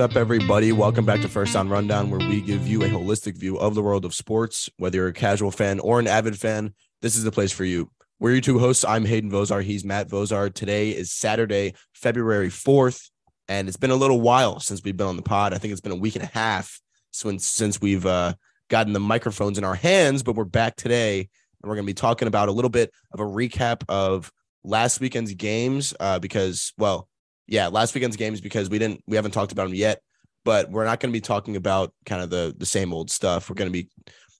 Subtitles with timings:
[0.00, 0.72] up, everybody?
[0.72, 3.82] Welcome back to First Down Rundown, where we give you a holistic view of the
[3.82, 4.70] world of sports.
[4.78, 6.72] Whether you're a casual fan or an avid fan,
[7.02, 7.90] this is the place for you.
[8.18, 8.82] We're your two hosts.
[8.82, 9.62] I'm Hayden Vozar.
[9.62, 10.54] He's Matt Vozar.
[10.54, 13.10] Today is Saturday, February 4th,
[13.46, 15.52] and it's been a little while since we've been on the pod.
[15.52, 16.80] I think it's been a week and a half
[17.10, 18.32] since since we've uh,
[18.70, 21.94] gotten the microphones in our hands, but we're back today, and we're going to be
[21.94, 24.32] talking about a little bit of a recap of
[24.64, 27.06] last weekend's games uh, because, well,
[27.50, 30.00] yeah, last weekend's games because we didn't we haven't talked about them yet,
[30.44, 33.50] but we're not going to be talking about kind of the the same old stuff.
[33.50, 33.88] We're going to be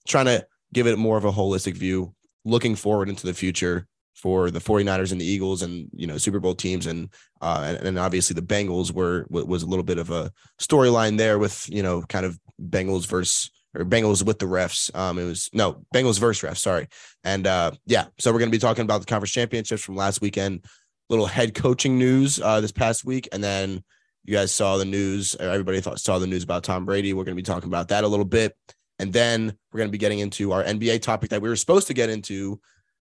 [0.07, 2.15] trying to give it more of a holistic view,
[2.45, 6.39] looking forward into the future for the 49ers and the Eagles and you know Super
[6.39, 7.09] Bowl teams and
[7.41, 11.37] uh and, and obviously the Bengals were was a little bit of a storyline there
[11.37, 14.93] with you know kind of Bengals versus or Bengals with the refs.
[14.95, 16.57] Um, it was no Bengals versus refs.
[16.57, 16.87] Sorry,
[17.23, 20.65] and uh, yeah, so we're gonna be talking about the conference championships from last weekend,
[21.11, 23.83] little head coaching news uh, this past week, and then
[24.23, 25.35] you guys saw the news.
[25.35, 27.13] Everybody thought saw the news about Tom Brady.
[27.13, 28.55] We're going to be talking about that a little bit,
[28.97, 31.87] and then we're going to be getting into our NBA topic that we were supposed
[31.87, 32.59] to get into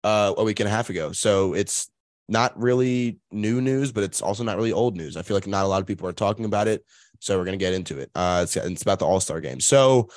[0.04, 1.12] uh, a week and a half ago.
[1.12, 1.90] So it's
[2.28, 5.16] not really new news, but it's also not really old news.
[5.16, 6.84] I feel like not a lot of people are talking about it,
[7.18, 8.10] so we're going to get into it.
[8.14, 9.60] Uh, it's, it's about the All Star game.
[9.60, 10.10] So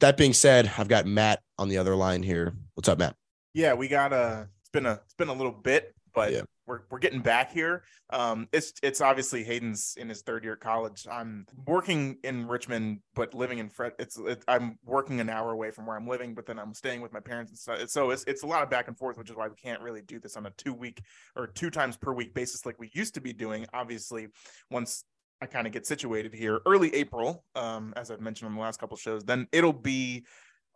[0.00, 2.54] that being said, I've got Matt on the other line here.
[2.74, 3.14] What's up, Matt?
[3.52, 4.48] Yeah, we got a.
[4.62, 5.00] It's been a.
[5.04, 6.42] It's been a little bit, but yeah.
[6.66, 7.84] We're we're getting back here.
[8.10, 11.06] Um, it's it's obviously Hayden's in his third year at college.
[11.10, 13.92] I'm working in Richmond, but living in Fred.
[13.98, 17.00] It's it, I'm working an hour away from where I'm living, but then I'm staying
[17.00, 17.88] with my parents and stuff.
[17.90, 20.02] So it's it's a lot of back and forth, which is why we can't really
[20.02, 21.02] do this on a two week
[21.36, 23.66] or two times per week basis like we used to be doing.
[23.74, 24.28] Obviously,
[24.70, 25.04] once
[25.40, 28.80] I kind of get situated here early April, um, as I've mentioned on the last
[28.80, 30.24] couple shows, then it'll be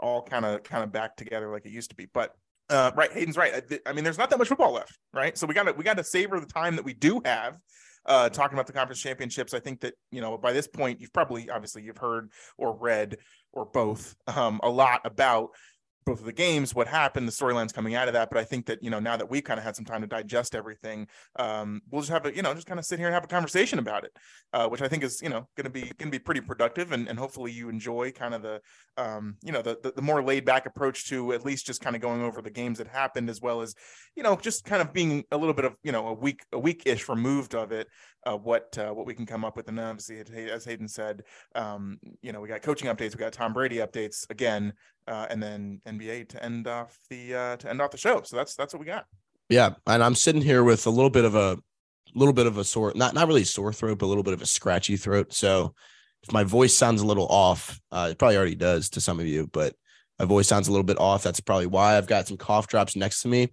[0.01, 2.07] all kind of kind of back together like it used to be.
[2.13, 2.35] But
[2.71, 3.63] uh, right, Hayden's right.
[3.87, 5.37] I mean, there's not that much football left, right?
[5.37, 7.57] So we got to we got to savor the time that we do have.
[8.07, 11.13] Uh, talking about the conference championships, I think that you know by this point you've
[11.13, 13.19] probably obviously you've heard or read
[13.53, 15.51] or both um, a lot about
[16.09, 18.31] both of the games, what happened, the storylines coming out of that.
[18.31, 20.07] But I think that you know now that we've kind of had some time to
[20.07, 23.15] digest everything, um, we'll just have a you know just kind of sit here and
[23.15, 24.13] have a conversation about it,
[24.55, 26.93] uh, which I think is you know going to be going to be pretty productive,
[26.93, 28.61] and, and hopefully you enjoy kind of the
[28.97, 31.95] um, you know the, the, the more laid back approach to at least just kind
[31.95, 33.75] of going over the games that happened as well as
[34.17, 36.59] you know just kind of being a little bit of you know a week a
[36.59, 37.87] week ish removed of it,
[38.37, 40.19] what uh, what we can come up with, and obviously
[40.51, 41.23] as Hayden said,
[41.55, 44.73] um, you know we got coaching updates, we got Tom Brady updates again
[45.09, 48.23] uh, and then NBA to end off the uh, to end off the show.
[48.23, 49.07] So that's that's what we got.
[49.49, 51.59] Yeah, and I'm sitting here with a little bit of a
[52.15, 54.43] little bit of a sore, not not really sore throat, but a little bit of
[54.43, 55.33] a scratchy throat.
[55.33, 55.75] So
[56.23, 59.27] if my voice sounds a little off, uh, it probably already does to some of
[59.27, 59.75] you, but
[60.19, 61.23] my voice sounds a little bit off.
[61.23, 63.53] That's probably why I've got some cough drops next to me,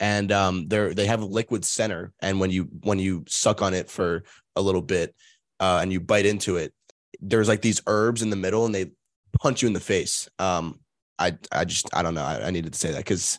[0.00, 3.74] and um, they're they have a liquid center, and when you when you suck on
[3.74, 4.24] it for
[4.56, 5.14] a little bit,
[5.60, 6.72] uh, and you bite into it,
[7.20, 8.92] there's like these herbs in the middle, and they
[9.40, 10.28] punch you in the face.
[10.38, 10.80] Um,
[11.18, 12.24] I I just I don't know.
[12.24, 13.38] I, I needed to say that because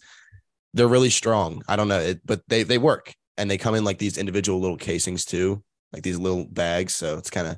[0.74, 1.64] they're really strong.
[1.68, 4.60] I don't know, it, but they they work and they come in like these individual
[4.60, 6.94] little casings too, like these little bags.
[6.94, 7.58] So it's kind of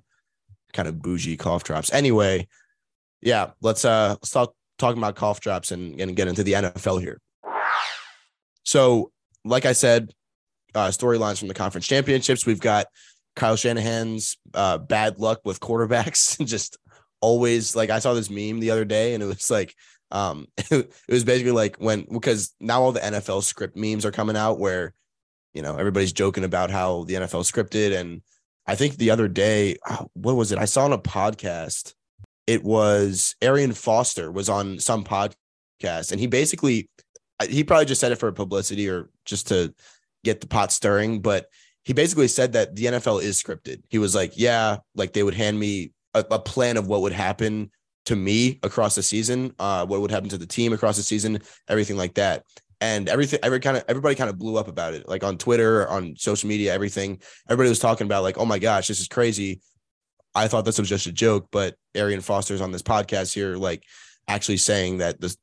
[0.73, 1.93] kind of bougie cough drops.
[1.93, 2.47] Anyway,
[3.21, 7.01] yeah, let's uh let's talk talking about cough drops and, and get into the NFL
[7.01, 7.21] here.
[8.65, 9.11] So,
[9.43, 10.11] like I said,
[10.73, 12.45] uh, storylines from the conference championships.
[12.45, 12.87] We've got
[13.35, 16.39] Kyle Shanahan's uh, bad luck with quarterbacks.
[16.39, 16.77] and Just
[17.21, 19.73] always like I saw this meme the other day, and it was like
[20.11, 24.37] um, it was basically like when because now all the NFL script memes are coming
[24.37, 24.93] out where
[25.53, 28.21] you know everybody's joking about how the NFL scripted, and
[28.67, 30.59] I think the other day, oh, what was it?
[30.59, 31.93] I saw on a podcast.
[32.47, 36.89] It was Arian Foster was on some podcast, and he basically
[37.43, 39.73] he probably just said it for publicity or just to
[40.23, 41.47] get the pot stirring, but
[41.83, 43.83] he basically said that the NFL is scripted.
[43.89, 47.11] He was like, yeah, like they would hand me a, a plan of what would
[47.13, 47.71] happen
[48.05, 51.39] to me across the season, uh, what would happen to the team across the season,
[51.67, 52.43] everything like that.
[52.81, 55.87] And everything, every kind of everybody kind of blew up about it, like on Twitter,
[55.87, 57.21] on social media, everything.
[57.47, 59.61] Everybody was talking about like, oh my gosh, this is crazy.
[60.35, 63.83] I thought this was just a joke, but Arian Foster's on this podcast here, like
[64.27, 65.35] actually saying that the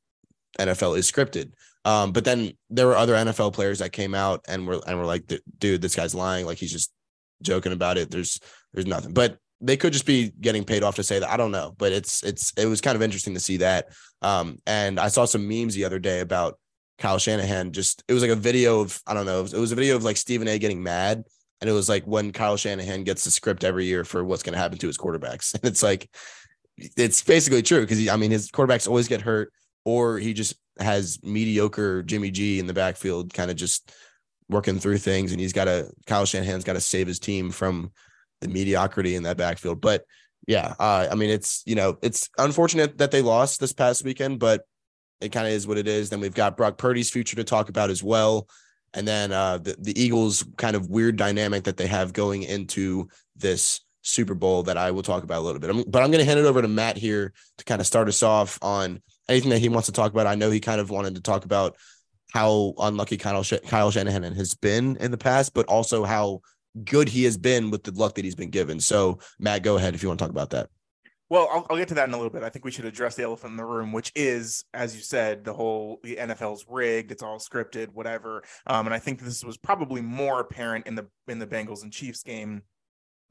[0.59, 1.51] NFL is scripted.
[1.85, 5.05] Um, but then there were other NFL players that came out and were and were
[5.05, 6.45] like, dude, this guy's lying.
[6.45, 6.91] Like he's just
[7.41, 8.09] joking about it.
[8.09, 8.39] There's
[8.73, 9.13] there's nothing.
[9.13, 11.29] But they could just be getting paid off to say that.
[11.29, 13.87] I don't know, but it's it's it was kind of interesting to see that.
[14.21, 16.59] Um, and I saw some memes the other day about
[16.97, 17.71] Kyle Shanahan.
[17.71, 19.75] Just it was like a video of I don't know, it was, it was a
[19.75, 20.59] video of like Stephen A.
[20.59, 21.23] getting mad,
[21.61, 24.53] and it was like when Kyle Shanahan gets the script every year for what's going
[24.53, 26.09] to happen to his quarterbacks, and it's like
[26.77, 29.53] it's basically true because I mean his quarterbacks always get hurt,
[29.85, 33.91] or he just has mediocre Jimmy G in the backfield, kind of just
[34.49, 37.91] working through things, and he's got to Kyle Shanahan's got to save his team from
[38.41, 39.81] the mediocrity in that backfield.
[39.81, 40.05] But
[40.47, 44.39] Yeah, uh, I mean it's you know it's unfortunate that they lost this past weekend,
[44.39, 44.65] but
[45.21, 46.09] it kind of is what it is.
[46.09, 48.47] Then we've got Brock Purdy's future to talk about as well,
[48.93, 53.07] and then uh, the the Eagles' kind of weird dynamic that they have going into
[53.37, 55.69] this Super Bowl that I will talk about a little bit.
[55.69, 58.09] I'm, but I'm going to hand it over to Matt here to kind of start
[58.09, 60.27] us off on anything that he wants to talk about.
[60.27, 61.75] I know he kind of wanted to talk about
[62.31, 66.41] how unlucky Kyle, Shanahan has been in the past, but also how
[66.83, 68.79] good he has been with the luck that he's been given.
[68.79, 70.69] So, Matt, go ahead if you want to talk about that.
[71.29, 72.43] Well, I'll, I'll, get to that in a little bit.
[72.43, 75.43] I think we should address the elephant in the room, which is, as you said,
[75.43, 77.11] the whole the NFL's rigged.
[77.11, 78.43] It's all scripted, whatever.
[78.67, 81.91] Um, and I think this was probably more apparent in the in the Bengals and
[81.91, 82.61] Chiefs game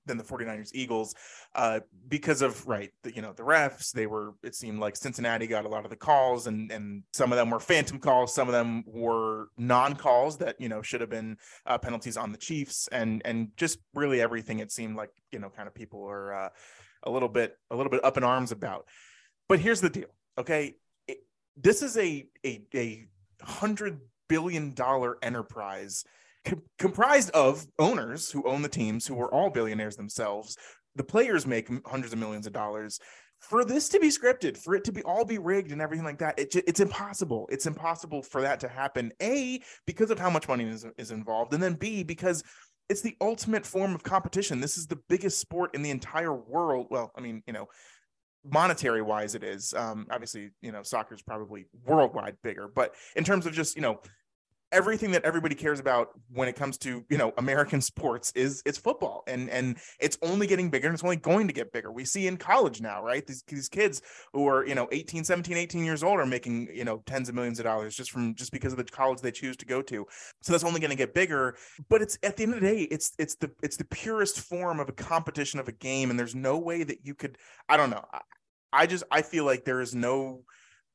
[0.06, 1.14] than the 49ers Eagles
[1.54, 5.46] uh, because of right the, you know the refs they were it seemed like Cincinnati
[5.46, 8.49] got a lot of the calls and and some of them were phantom calls some
[8.49, 12.38] of them were non calls that you know should have been uh, penalties on the
[12.38, 12.88] Chiefs.
[12.90, 16.49] And and just really everything it seemed like you know kind of people are uh,
[17.04, 18.87] a little bit a little bit up in arms about.
[19.49, 20.08] But here's the deal
[20.38, 20.76] okay?
[21.06, 21.19] It,
[21.56, 23.06] this is a a a
[23.43, 26.04] hundred billion dollar enterprise
[26.44, 30.56] com- comprised of owners who own the teams who are all billionaires themselves.
[30.96, 32.98] The players make hundreds of millions of dollars.
[33.40, 36.18] For this to be scripted, for it to be all be rigged and everything like
[36.18, 37.48] that, it, it's impossible.
[37.50, 39.12] It's impossible for that to happen.
[39.20, 42.44] A because of how much money is, is involved, and then B because
[42.88, 44.60] it's the ultimate form of competition.
[44.60, 46.86] This is the biggest sport in the entire world.
[46.90, 47.68] Well, I mean, you know,
[48.44, 53.22] monetary wise it is um obviously you know soccer is probably worldwide bigger but in
[53.22, 54.00] terms of just you know
[54.72, 58.78] everything that everybody cares about when it comes to you know American sports is it's
[58.78, 59.22] football.
[59.26, 61.92] And and it's only getting bigger and it's only going to get bigger.
[61.92, 63.26] We see in college now right?
[63.26, 64.02] These, these kids
[64.32, 67.34] who are you know 18 17 18 years old are making you know tens of
[67.34, 70.06] millions of dollars just from just because of the college they choose to go to.
[70.42, 71.56] So that's only going to get bigger.
[71.88, 74.80] But it's at the end of the day it's it's the it's the purest form
[74.80, 76.10] of a competition of a game.
[76.10, 78.04] And there's no way that you could i don't know.
[78.12, 78.20] I,
[78.72, 80.44] I just i feel like there is no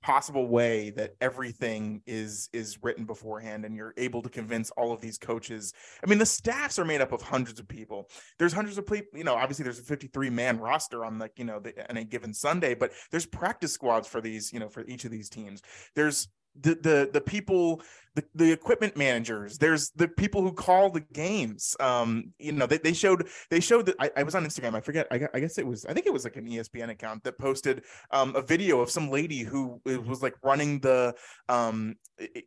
[0.01, 5.01] possible way that everything is is written beforehand and you're able to convince all of
[5.01, 5.73] these coaches.
[6.03, 8.09] I mean the staffs are made up of hundreds of people.
[8.39, 11.45] There's hundreds of people you know obviously there's a 53 man roster on like you
[11.45, 14.85] know the, on a given sunday but there's practice squads for these you know for
[14.85, 15.61] each of these teams.
[15.95, 16.27] There's
[16.61, 17.81] the the the people
[18.15, 21.75] the, the equipment managers there's the people who call the games.
[21.79, 24.81] Um you know they, they showed they showed that I, I was on instagram i
[24.81, 27.37] forget I, I guess it was i think it was like an espn account that
[27.37, 31.15] posted um a video of some lady who was like running the
[31.49, 31.95] um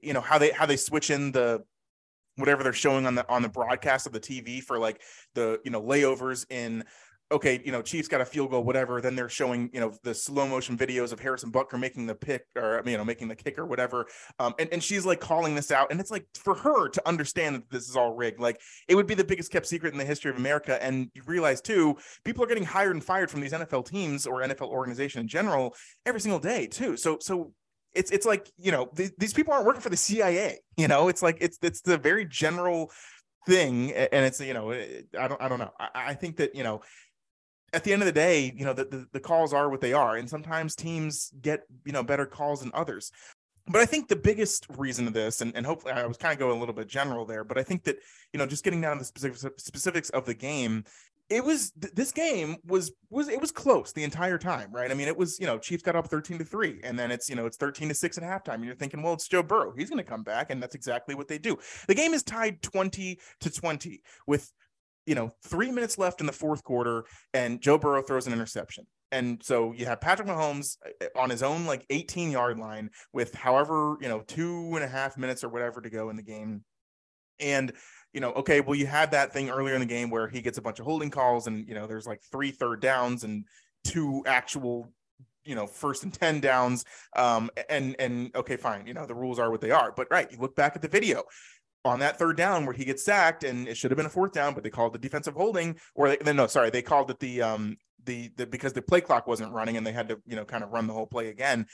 [0.02, 1.62] you know how they how they switch in the
[2.36, 5.00] whatever they're showing on the on the broadcast of the tv for like
[5.34, 6.84] the you know layovers in
[7.32, 9.00] okay, you know, Chiefs got a field goal, whatever.
[9.00, 12.44] Then they're showing, you know, the slow motion videos of Harrison Butker making the pick
[12.56, 14.06] or, you know, making the kick or whatever.
[14.38, 15.90] Um, and, and she's like calling this out.
[15.90, 19.06] And it's like for her to understand that this is all rigged, like it would
[19.06, 20.82] be the biggest kept secret in the history of America.
[20.82, 24.40] And you realize too, people are getting hired and fired from these NFL teams or
[24.40, 25.74] NFL organization in general
[26.06, 26.96] every single day too.
[26.96, 27.52] So, so
[27.92, 31.08] it's, it's like, you know, th- these people aren't working for the CIA, you know,
[31.08, 32.90] it's like, it's, it's the very general
[33.46, 33.92] thing.
[33.92, 35.72] And it's, you know, I don't, I don't know.
[35.78, 36.82] I, I think that, you know,
[37.72, 39.92] at the end of the day, you know, the, the, the calls are what they
[39.92, 40.16] are.
[40.16, 43.10] And sometimes teams get, you know, better calls than others.
[43.66, 46.38] But I think the biggest reason of this, and, and hopefully I was kind of
[46.38, 47.98] going a little bit general there, but I think that,
[48.32, 50.84] you know, just getting down to the specifics, specifics of the game,
[51.28, 54.90] it was this game was was it was close the entire time, right?
[54.90, 57.30] I mean, it was you know Chiefs got up thirteen to three, and then it's
[57.30, 59.72] you know it's thirteen to six at halftime, and you're thinking, well, it's Joe Burrow,
[59.76, 61.56] he's going to come back, and that's exactly what they do.
[61.86, 64.52] The game is tied twenty to twenty with
[65.06, 67.04] you know, three minutes left in the fourth quarter,
[67.34, 68.86] and Joe Burrow throws an interception.
[69.12, 73.34] And so you have Patrick Mahomes uh, on his own like 18 yard line with
[73.34, 76.62] however, you know, two and a half minutes or whatever to go in the game.
[77.40, 77.72] And,
[78.12, 80.58] you know, okay, well, you had that thing earlier in the game where he gets
[80.58, 83.44] a bunch of holding calls and, you know, there's like three third downs and
[83.84, 84.92] two actual
[85.44, 86.84] you know first and 10 downs
[87.16, 90.30] um and and okay fine you know the rules are what they are but right
[90.30, 91.22] you look back at the video
[91.84, 94.32] on that third down where he gets sacked and it should have been a fourth
[94.32, 97.76] down, but they called the defensive holding, or no, sorry, they called it the um
[98.04, 100.64] the the because the play clock wasn't running and they had to you know kind
[100.64, 101.66] of run the whole play again.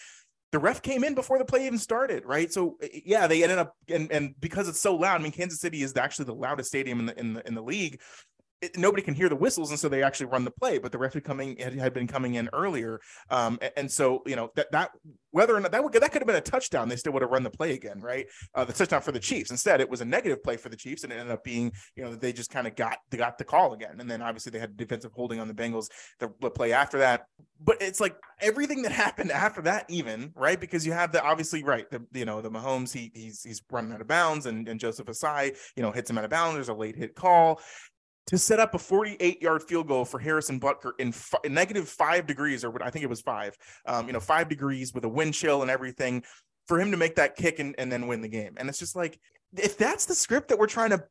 [0.52, 2.52] The ref came in before the play even started, right?
[2.52, 5.20] So yeah, they ended up and and because it's so loud.
[5.20, 7.62] I mean, Kansas City is actually the loudest stadium in the in the in the
[7.62, 8.00] league
[8.62, 10.78] it, nobody can hear the whistles, and so they actually run the play.
[10.78, 14.34] But the referee coming had, had been coming in earlier, um, and, and, so you
[14.34, 14.92] know that that
[15.30, 17.30] whether or not that would that could have been a touchdown, they still would have
[17.30, 18.26] run the play again, right?
[18.54, 19.50] Uh, the touchdown for the Chiefs.
[19.50, 22.04] Instead, it was a negative play for the Chiefs, and it ended up being you
[22.04, 24.58] know they just kind of got they got the call again, and then obviously they
[24.58, 27.26] had defensive holding on the Bengals the, play after that.
[27.62, 31.62] But it's like everything that happened after that, even right, because you have the obviously
[31.62, 34.80] right the you know the Mahomes he he's he's running out of bounds, and and
[34.80, 36.54] Joseph Ossai you know hits him out of bounds.
[36.54, 37.60] There's a late hit call
[38.26, 41.88] to set up a 48 yard field goal for Harrison Butker in, f- in negative
[41.88, 43.56] five degrees, or what I think it was five,
[43.86, 46.24] um, you know, five degrees with a wind chill and everything
[46.66, 48.54] for him to make that kick and, and then win the game.
[48.56, 49.18] And it's just like,
[49.56, 51.04] if that's the script that we're trying to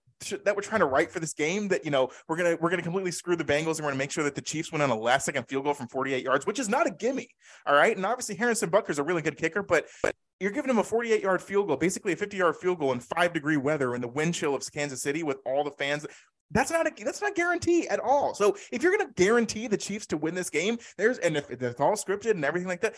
[0.46, 2.82] that we're trying to write for this game that you know we're gonna we're gonna
[2.82, 4.98] completely screw the Bengals and we're gonna make sure that the Chiefs win on a
[4.98, 7.28] last second field goal from 48 yards, which is not a gimme.
[7.66, 10.78] All right, and obviously Harrison Butker's a really good kicker, but but you're giving him
[10.78, 13.94] a 48 yard field goal, basically a 50 yard field goal in five degree weather
[13.94, 16.06] in the wind chill of Kansas City with all the fans.
[16.52, 18.34] That's not a that's not a guarantee at all.
[18.34, 21.50] So if you're going to guarantee the Chiefs to win this game, there's and if
[21.50, 22.96] it's all scripted and everything like that,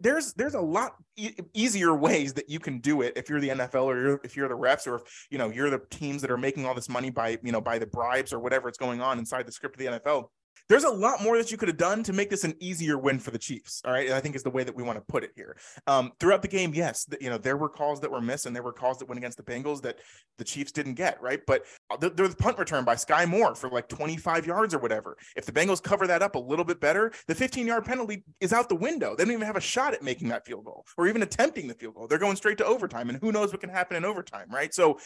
[0.00, 3.48] there's there's a lot e- easier ways that you can do it if you're the
[3.48, 6.30] NFL or you're, if you're the refs or if you know you're the teams that
[6.30, 9.00] are making all this money by you know by the bribes or whatever it's going
[9.00, 10.28] on inside the script of the NFL
[10.68, 13.18] there's a lot more that you could have done to make this an easier win
[13.18, 13.82] for the Chiefs.
[13.84, 14.10] All right.
[14.10, 15.56] I think is the way that we want to put it here.
[15.86, 18.54] Um, throughout the game, yes, the, you know, there were calls that were missed and
[18.54, 19.98] there were calls that went against the Bengals that
[20.36, 21.20] the Chiefs didn't get.
[21.22, 21.40] Right.
[21.46, 21.64] But
[22.00, 25.16] there was punt return by Skyy Moore for like 25 yards or whatever.
[25.36, 28.52] If the Bengals cover that up a little bit better, the 15 yard penalty is
[28.52, 29.14] out the window.
[29.16, 31.74] They don't even have a shot at making that field goal or even attempting the
[31.74, 32.06] field goal.
[32.06, 33.08] They're going straight to overtime.
[33.08, 34.48] And who knows what can happen in overtime.
[34.50, 34.74] Right.
[34.74, 34.98] So,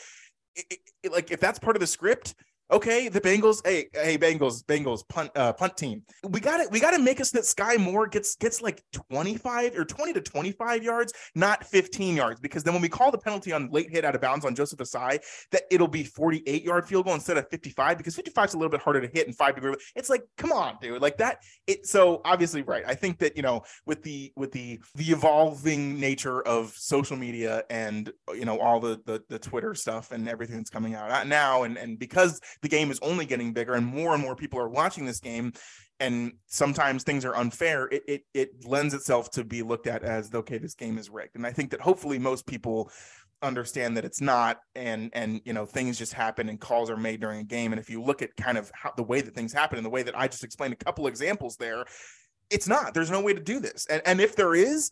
[0.54, 2.34] it, it, like if that's part of the script,
[2.72, 6.02] okay, the Bengals, hey, hey, Bengals, Bengals punt uh, punt team.
[6.28, 6.70] We got it.
[6.70, 10.20] We got to make us that Skyy Moore gets gets like 25 or 20 to
[10.20, 14.04] 25 yards, not 15 yards, because then when we call the penalty on late hit
[14.04, 15.20] out of bounds on Joseph Ossai,
[15.52, 18.70] that it'll be 48 yard field goal instead of 55 because 55 is a little
[18.70, 19.74] bit harder to hit in five degree.
[19.94, 21.38] It's like, come on, dude, like that.
[21.66, 22.84] It so obviously right.
[22.86, 27.64] I think that you know with the with the the evolving nature of social media
[27.70, 31.64] and you know all the the, the Twitter stuff and everything that's coming out now,
[31.64, 34.68] and and because the game is only getting bigger and more and more people are
[34.68, 35.52] watching this game
[36.00, 40.32] and sometimes things are unfair it, it it lends itself to be looked at as
[40.34, 41.36] okay this game is rigged.
[41.36, 42.90] And i think that hopefully most people
[43.42, 47.20] understand that it's not and and you know things just happen and calls are made
[47.20, 47.72] during a game.
[47.72, 49.90] And if you look at kind of how the way that things happen and the
[49.90, 51.84] way that i just explained a couple examples there
[52.52, 52.92] it's not.
[52.92, 53.86] There's no way to do this.
[53.86, 54.90] And and if there is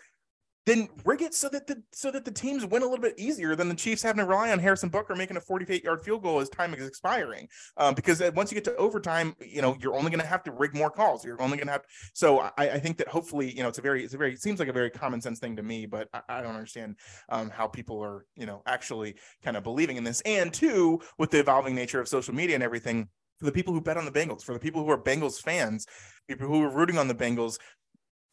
[0.66, 3.56] then rig it so that the so that the teams win a little bit easier
[3.56, 6.40] than the Chiefs having to rely on Harrison Butker making a 48 yard field goal
[6.40, 7.48] as time is expiring.
[7.76, 10.52] Um, because once you get to overtime, you know you're only going to have to
[10.52, 11.24] rig more calls.
[11.24, 11.84] You're only going to have.
[12.12, 14.42] So I, I, think that hopefully you know it's a very it's a very it
[14.42, 16.96] seems like a very common sense thing to me, but I, I don't understand
[17.30, 20.20] um, how people are you know actually kind of believing in this.
[20.26, 23.80] And two, with the evolving nature of social media and everything, for the people who
[23.80, 25.86] bet on the Bengals, for the people who are Bengals fans,
[26.28, 27.58] people who are rooting on the Bengals,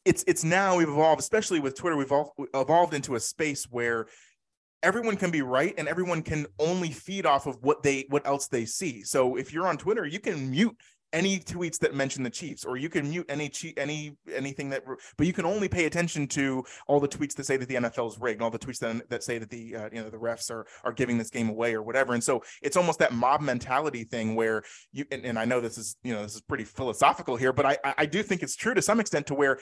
[0.07, 2.11] it's it's now we've evolved, especially with Twitter, we've
[2.53, 4.07] evolved into a space where
[4.81, 8.47] everyone can be right and everyone can only feed off of what they what else
[8.47, 9.03] they see.
[9.03, 10.77] So if you're on Twitter, you can mute
[11.13, 14.83] any tweets that mention the Chiefs, or you can mute any any anything that,
[15.17, 18.09] but you can only pay attention to all the tweets that say that the NFL
[18.09, 20.51] is rigged, all the tweets that, that say that the uh, you know the refs
[20.51, 22.13] are are giving this game away or whatever.
[22.13, 25.77] And so it's almost that mob mentality thing where you and, and I know this
[25.77, 28.73] is you know this is pretty philosophical here, but I I do think it's true
[28.73, 29.59] to some extent to where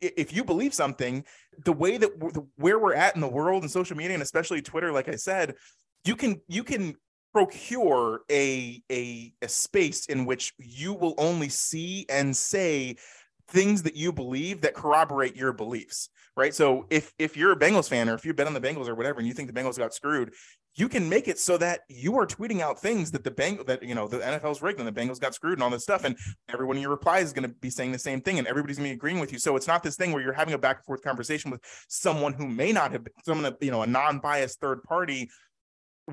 [0.00, 1.24] if you believe something,
[1.64, 2.08] the way that
[2.56, 5.54] where we're at in the world and social media and especially Twitter, like I said,
[6.04, 6.96] you can you can
[7.32, 12.96] procure a a a space in which you will only see and say
[13.48, 16.54] things that you believe that corroborate your beliefs right?
[16.54, 18.94] So if if you're a bengals fan or if you bet on the bengals or
[18.94, 20.32] whatever and you think the bengals got screwed
[20.76, 23.82] you can make it so that you are tweeting out things that the bank that
[23.82, 26.16] you know the NFL's rigged and the Bengals got screwed and all this stuff, and
[26.48, 28.88] everyone in your replies is going to be saying the same thing, and everybody's going
[28.88, 29.38] to be agreeing with you.
[29.38, 32.32] So it's not this thing where you're having a back and forth conversation with someone
[32.32, 35.28] who may not have been, someone you know a non-biased third party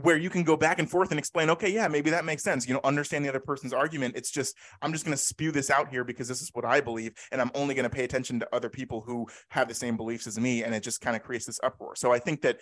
[0.01, 2.67] where you can go back and forth and explain okay yeah maybe that makes sense.
[2.67, 4.15] You know understand the other person's argument.
[4.17, 6.81] It's just i'm just going to spew this out here because this is what i
[6.81, 9.95] believe and i'm only going to pay attention to other people who have the same
[9.95, 11.95] beliefs as me and it just kind of creates this uproar.
[11.95, 12.59] So i think that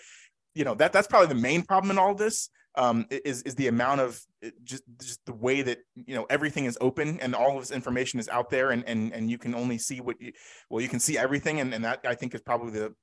[0.56, 3.68] you know that that's probably the main problem in all this um, is is the
[3.68, 4.20] amount of
[4.64, 8.20] just just the way that you know everything is open and all of this information
[8.20, 10.32] is out there and and and you can only see what you
[10.70, 11.60] well you can see everything.
[11.60, 12.94] And and that I think is probably the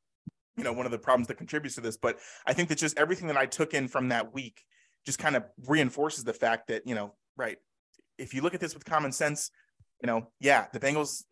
[0.57, 1.97] you know one of the problems that contributes to this.
[1.97, 4.61] But I think that just everything that I took in from that week
[5.07, 7.59] just kind of reinforces the fact that you know right
[8.19, 9.51] if you look at this with common sense
[10.03, 11.25] you know, yeah, the Bengals,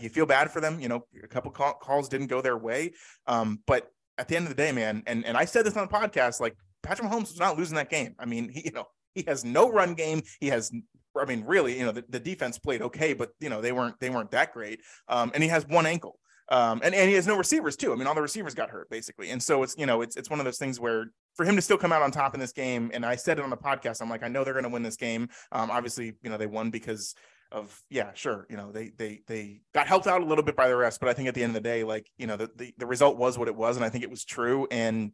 [0.00, 0.80] you feel bad for them.
[0.80, 2.92] You know, a couple call, calls didn't go their way,
[3.26, 5.86] um, but at the end of the day, man, and and I said this on
[5.86, 8.14] the podcast, like Patrick Mahomes was not losing that game.
[8.18, 10.22] I mean, he, you know, he has no run game.
[10.40, 10.72] He has,
[11.18, 13.98] I mean, really, you know, the, the defense played okay, but you know, they weren't
[14.00, 14.80] they weren't that great.
[15.08, 16.18] Um, and he has one ankle.
[16.48, 17.92] Um, and, and he has no receivers too.
[17.92, 19.30] I mean, all the receivers got hurt basically.
[19.30, 21.62] And so it's, you know, it's, it's one of those things where for him to
[21.62, 22.90] still come out on top in this game.
[22.94, 24.84] And I said it on the podcast, I'm like, I know they're going to win
[24.84, 25.28] this game.
[25.50, 27.16] Um, obviously, you know, they won because
[27.52, 30.68] of yeah sure you know they they they got helped out a little bit by
[30.68, 32.50] the rest but i think at the end of the day like you know the,
[32.56, 35.12] the, the result was what it was and i think it was true and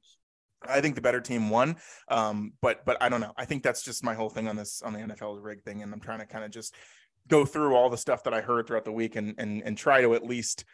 [0.69, 1.77] I think the better team won.
[2.09, 3.33] Um, but but I don't know.
[3.37, 5.93] I think that's just my whole thing on this on the NFL rig thing, and
[5.93, 6.75] I'm trying to kind of just
[7.29, 10.01] go through all the stuff that I heard throughout the week and and and try
[10.03, 10.65] to at least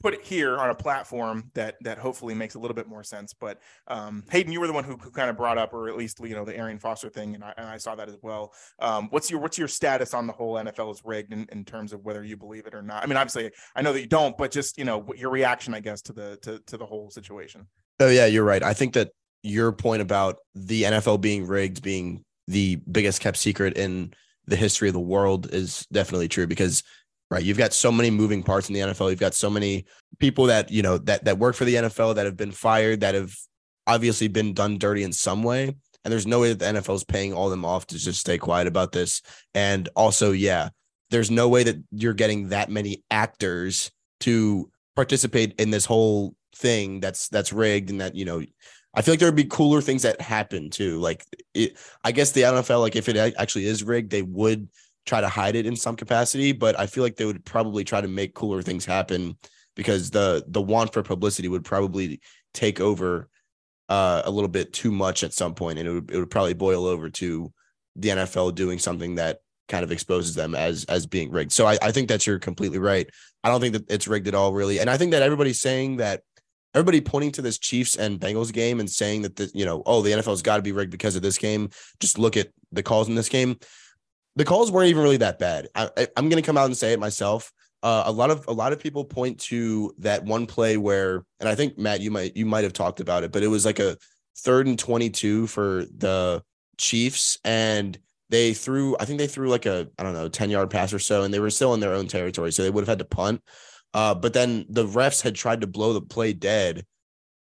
[0.00, 3.34] put it here on a platform that that hopefully makes a little bit more sense.
[3.34, 5.96] But um, Hayden, you were the one who, who kind of brought up, or at
[5.96, 8.52] least you know, the Arian Foster thing, and I, and I saw that as well.
[8.80, 11.92] Um, what's your what's your status on the whole NFL is rigged in, in terms
[11.92, 13.02] of whether you believe it or not?
[13.02, 15.80] I mean, obviously, I know that you don't, but just you know, your reaction, I
[15.80, 17.66] guess, to the to to the whole situation.
[18.00, 18.62] Oh yeah, you're right.
[18.62, 19.10] I think that
[19.42, 24.12] your point about the NFL being rigged being the biggest kept secret in
[24.46, 26.82] the history of the world is definitely true because
[27.30, 29.84] right you've got so many moving parts in the NFL you've got so many
[30.18, 33.14] people that you know that that work for the NFL that have been fired that
[33.14, 33.34] have
[33.86, 37.04] obviously been done dirty in some way and there's no way that the NFL is
[37.04, 39.22] paying all them off to just stay quiet about this
[39.54, 40.68] and also yeah
[41.10, 47.00] there's no way that you're getting that many actors to participate in this whole thing
[47.00, 48.42] that's that's rigged and that you know
[48.94, 50.98] I feel like there would be cooler things that happen too.
[50.98, 54.68] Like it, I guess the NFL, like if it actually is rigged, they would
[55.06, 58.00] try to hide it in some capacity, but I feel like they would probably try
[58.00, 59.36] to make cooler things happen
[59.76, 62.20] because the the want for publicity would probably
[62.52, 63.28] take over
[63.88, 66.54] uh, a little bit too much at some point, and it would it would probably
[66.54, 67.52] boil over to
[67.96, 69.38] the NFL doing something that
[69.68, 71.52] kind of exposes them as as being rigged.
[71.52, 73.08] So I, I think that you're completely right.
[73.42, 75.96] I don't think that it's rigged at all, really, and I think that everybody's saying
[75.98, 76.22] that
[76.74, 80.02] everybody pointing to this Chiefs and Bengals game and saying that the, you know, oh,
[80.02, 81.70] the NFL's got to be rigged because of this game.
[81.98, 83.58] Just look at the calls in this game.
[84.36, 85.68] The calls weren't even really that bad.
[85.74, 87.52] I, am going to come out and say it myself.
[87.82, 91.48] Uh, a lot of a lot of people point to that one play where, and
[91.48, 93.78] I think Matt, you might you might have talked about it, but it was like
[93.78, 93.96] a
[94.38, 96.42] third and 22 for the
[96.76, 98.96] Chiefs, and they threw.
[99.00, 101.32] I think they threw like a I don't know 10 yard pass or so, and
[101.32, 103.42] they were still in their own territory, so they would have had to punt.
[103.92, 106.84] Uh, but then the refs had tried to blow the play dead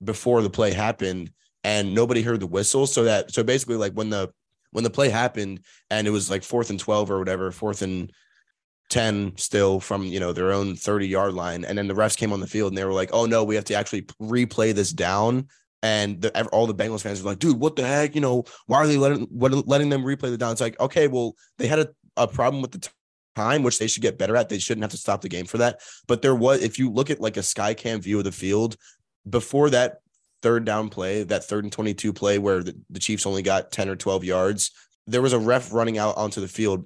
[0.04, 1.32] before the play happened,
[1.64, 2.88] and nobody heard the whistle.
[2.88, 4.32] So that so basically, like when the
[4.74, 8.12] when the play happened and it was like fourth and twelve or whatever, fourth and
[8.90, 12.34] 10 still from you know their own 30 yard line and then the refs came
[12.34, 14.92] on the field and they were like oh no we have to actually replay this
[14.92, 15.48] down
[15.82, 18.78] and the, all the Bengals fans were like dude what the heck you know why
[18.78, 21.90] are they letting letting them replay the down it's like okay well they had a,
[22.18, 22.88] a problem with the
[23.36, 24.50] time, which they should get better at.
[24.50, 25.80] They shouldn't have to stop the game for that.
[26.08, 28.78] But there was, if you look at like a sky cam view of the field
[29.28, 30.00] before that
[30.44, 33.90] third down play, that third and 22 play where the, the Chiefs only got 10
[33.90, 34.72] or 12 yards,
[35.08, 36.86] there was a ref running out onto the field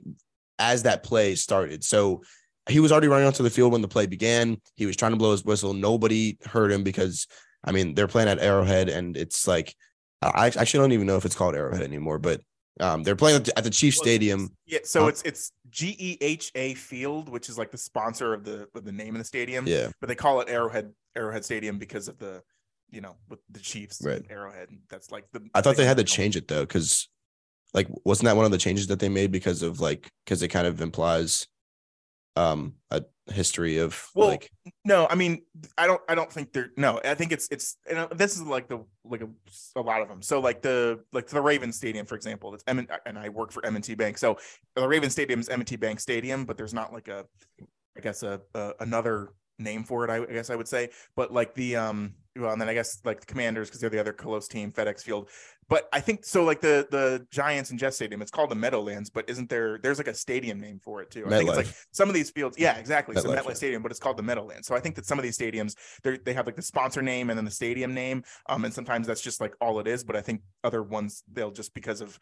[0.60, 1.84] as that play started.
[1.84, 2.22] So
[2.70, 4.62] he was already running onto the field when the play began.
[4.76, 5.74] He was trying to blow his whistle.
[5.74, 7.28] Nobody heard him because,
[7.64, 9.76] I mean, they're playing at Arrowhead and it's like,
[10.22, 12.42] I actually don't even know if it's called Arrowhead anymore, but
[12.80, 14.50] um, they're playing at the Chief Stadium.
[14.66, 18.44] Yeah, so it's it's G E H A Field, which is like the sponsor of
[18.44, 19.66] the of the name of the stadium.
[19.68, 22.42] Yeah, but they call it Arrowhead Arrowhead Stadium because of the,
[22.90, 24.24] you know, with the Chiefs right.
[24.30, 24.70] Arrowhead.
[24.90, 25.48] That's like the.
[25.54, 27.10] I thought they had to change it though, because
[27.74, 30.50] like wasn't that one of the changes that they made because of like because it
[30.50, 31.48] kind of implies
[32.36, 34.50] um a history of well, like
[34.86, 35.42] no i mean
[35.78, 38.70] i don't i don't think they're no i think it's it's and this is like
[38.70, 39.28] the like a,
[39.76, 42.88] a lot of them so like the like the raven stadium for example that's M-
[43.06, 44.38] and i work for m&t bank so
[44.76, 47.26] the raven stadium is m&t bank stadium but there's not like a
[47.98, 51.34] i guess a, a another name for it I, I guess i would say but
[51.34, 54.14] like the um well, and then I guess like the Commanders because they're the other
[54.14, 55.30] close team, FedEx Field.
[55.70, 56.44] But I think so.
[56.44, 59.80] Like the the Giants and Jet Stadium, it's called the Meadowlands, but isn't there?
[59.82, 61.26] There's like a stadium name for it too.
[61.26, 62.58] I think it's like some of these fields.
[62.58, 63.16] Yeah, exactly.
[63.16, 63.56] MetLife, so MetLife.
[63.56, 64.68] Stadium, but it's called the Meadowlands.
[64.68, 67.30] So I think that some of these stadiums they they have like the sponsor name
[67.30, 70.04] and then the stadium name, um, and sometimes that's just like all it is.
[70.04, 72.18] But I think other ones they'll just because of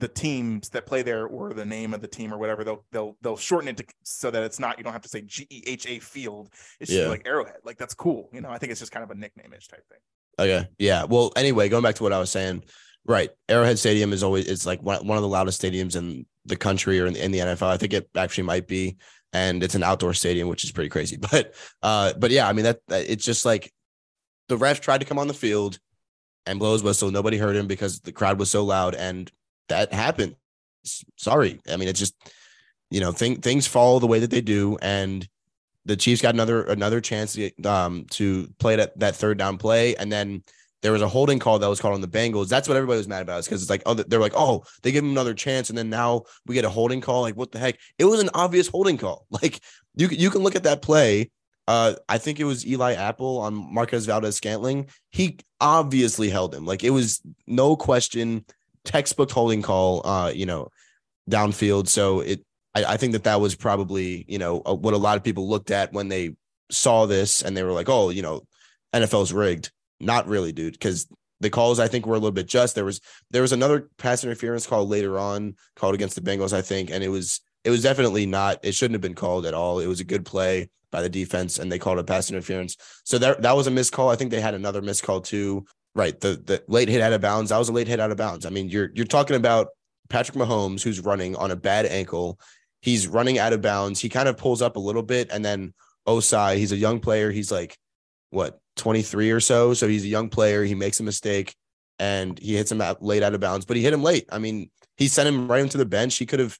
[0.00, 3.16] the teams that play there or the name of the team or whatever they'll they'll
[3.22, 5.62] they'll shorten it to, so that it's not you don't have to say G E
[5.66, 7.08] H A Field it's just yeah.
[7.08, 9.52] like Arrowhead like that's cool you know I think it's just kind of a nickname
[9.56, 9.98] ish type thing.
[10.40, 11.04] Okay, yeah.
[11.04, 12.64] Well, anyway, going back to what I was saying,
[13.04, 13.30] right?
[13.48, 16.98] Arrowhead Stadium is always it's like one, one of the loudest stadiums in the country
[16.98, 17.68] or in, in the NFL.
[17.68, 18.96] I think it actually might be,
[19.34, 21.18] and it's an outdoor stadium, which is pretty crazy.
[21.30, 23.72] But uh, but yeah, I mean that, that it's just like
[24.48, 25.78] the ref tried to come on the field
[26.46, 27.10] and blow his whistle.
[27.10, 29.30] Nobody heard him because the crowd was so loud, and
[29.70, 30.36] that happened.
[31.16, 31.60] Sorry.
[31.70, 32.14] I mean, it's just,
[32.90, 34.78] you know, thing, things follow the way that they do.
[34.80, 35.26] And
[35.84, 39.96] the Chiefs got another another chance to um to play that, that third down play.
[39.96, 40.42] And then
[40.82, 42.48] there was a holding call that was called on the Bengals.
[42.48, 43.44] That's what everybody was mad about.
[43.44, 46.22] because it's like, oh, they're like, oh, they give him another chance, and then now
[46.46, 47.22] we get a holding call.
[47.22, 47.78] Like, what the heck?
[47.98, 49.26] It was an obvious holding call.
[49.42, 49.60] Like,
[49.94, 51.30] you you can look at that play.
[51.66, 54.88] Uh, I think it was Eli Apple on Marquez Valdes-Scantling.
[55.10, 56.66] He obviously held him.
[56.66, 58.44] Like, it was no question
[58.84, 60.68] textbook holding call, uh, you know,
[61.28, 61.88] downfield.
[61.88, 65.16] So it, I, I think that that was probably, you know, uh, what a lot
[65.16, 66.36] of people looked at when they
[66.70, 68.42] saw this and they were like, oh, you know,
[68.94, 69.70] NFL's rigged.
[70.00, 71.06] Not really, dude, because
[71.40, 72.74] the calls I think were a little bit just.
[72.74, 76.62] There was there was another pass interference call later on called against the Bengals, I
[76.62, 78.58] think, and it was it was definitely not.
[78.62, 79.78] It shouldn't have been called at all.
[79.80, 82.76] It was a good play by the defense, and they called it pass interference.
[83.04, 84.08] So that that was a missed call.
[84.08, 85.64] I think they had another missed call too.
[86.00, 87.50] Right, the the late hit out of bounds.
[87.50, 88.46] That was a late hit out of bounds.
[88.46, 89.68] I mean, you're you're talking about
[90.08, 92.40] Patrick Mahomes who's running on a bad ankle.
[92.80, 94.00] He's running out of bounds.
[94.00, 95.74] He kind of pulls up a little bit, and then
[96.08, 97.30] Ossai, he's a young player.
[97.30, 97.76] He's like
[98.30, 99.74] what 23 or so.
[99.74, 100.64] So he's a young player.
[100.64, 101.54] He makes a mistake
[101.98, 104.24] and he hits him out late out of bounds, but he hit him late.
[104.32, 106.16] I mean, he sent him right into the bench.
[106.16, 106.58] He could have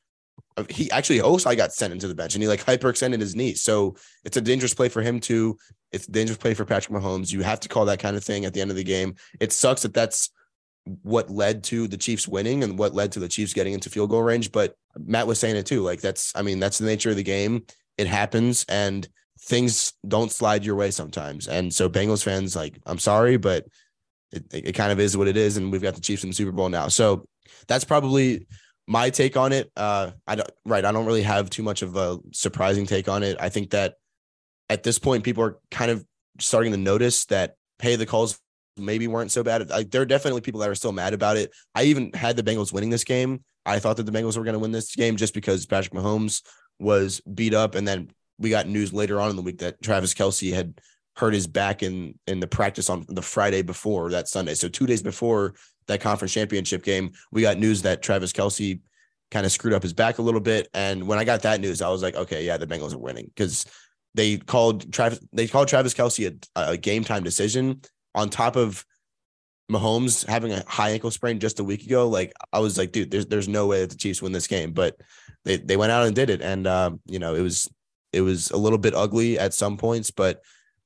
[0.58, 3.54] uh, he actually Ossai got sent into the bench and he like hyperextended his knee.
[3.54, 5.56] So it's a dangerous play for him too.
[5.92, 7.32] It's dangerous play for Patrick Mahomes.
[7.32, 9.16] You have to call that kind of thing at the end of the game.
[9.40, 10.30] It sucks that that's
[11.02, 14.10] what led to the Chiefs winning and what led to the Chiefs getting into field
[14.10, 14.52] goal range.
[14.52, 15.82] But Matt was saying it too.
[15.82, 17.64] Like that's, I mean, that's the nature of the game.
[17.98, 19.06] It happens and
[19.40, 21.48] things don't slide your way sometimes.
[21.48, 23.66] And so Bengals fans, like, I'm sorry, but
[24.32, 25.56] it, it kind of is what it is.
[25.56, 26.88] And we've got the Chiefs in the Super Bowl now.
[26.88, 27.26] So
[27.68, 28.46] that's probably
[28.90, 30.84] my take on it, uh, I don't right.
[30.84, 33.36] I don't really have too much of a surprising take on it.
[33.38, 33.94] I think that
[34.70, 36.04] at this point, people are kind of
[36.38, 38.38] starting to notice that hey, the calls
[38.76, 39.68] maybe weren't so bad.
[39.68, 41.50] Like there are definitely people that are still mad about it.
[41.74, 43.42] I even had the Bengals winning this game.
[43.66, 46.42] I thought that the Bengals were going to win this game just because Patrick Mahomes
[46.78, 50.14] was beat up, and then we got news later on in the week that Travis
[50.14, 50.80] Kelce had
[51.16, 54.54] hurt his back in in the practice on the Friday before that Sunday.
[54.54, 55.54] So two days before
[55.88, 58.80] that conference championship game, we got news that Travis Kelce
[59.30, 60.68] kind of screwed up his back a little bit.
[60.74, 63.26] And when I got that news, I was like, okay, yeah, the Bengals are winning
[63.26, 63.66] because
[64.14, 67.80] they called Travis they called Travis Kelce a, a game time decision
[68.14, 68.84] on top of
[69.70, 72.08] Mahomes having a high ankle sprain just a week ago.
[72.08, 74.72] Like I was like, dude, there's there's no way that the Chiefs win this game,
[74.72, 74.96] but
[75.44, 77.68] they they went out and did it, and um, you know it was
[78.12, 80.42] it was a little bit ugly at some points, but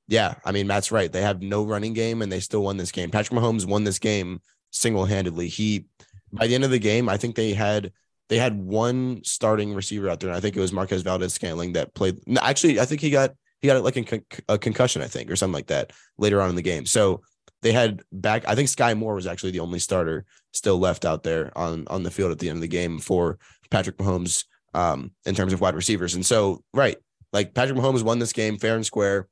[0.07, 1.11] yeah, I mean Matt's right.
[1.11, 3.11] They have no running game, and they still won this game.
[3.11, 5.49] Patrick Mahomes won this game single handedly.
[5.49, 5.87] He
[6.33, 7.93] by the end of the game, I think they had
[8.29, 11.95] they had one starting receiver out there, and I think it was Marquez Valdes-Scantling that
[11.95, 12.19] played.
[12.41, 15.37] Actually, I think he got he got like a, con- a, concussion, I think, or
[15.37, 16.87] something like that later on in the game.
[16.87, 17.23] So
[17.63, 18.47] they had back.
[18.47, 22.03] I think Skyy Moore was actually the only starter still left out there on on
[22.03, 23.39] the field at the end of the game for
[23.71, 26.15] Patrick Mahomes um, in terms of wide receivers.
[26.15, 26.97] And so, right,
[27.33, 29.29] like Patrick Mahomes won this game fair and square.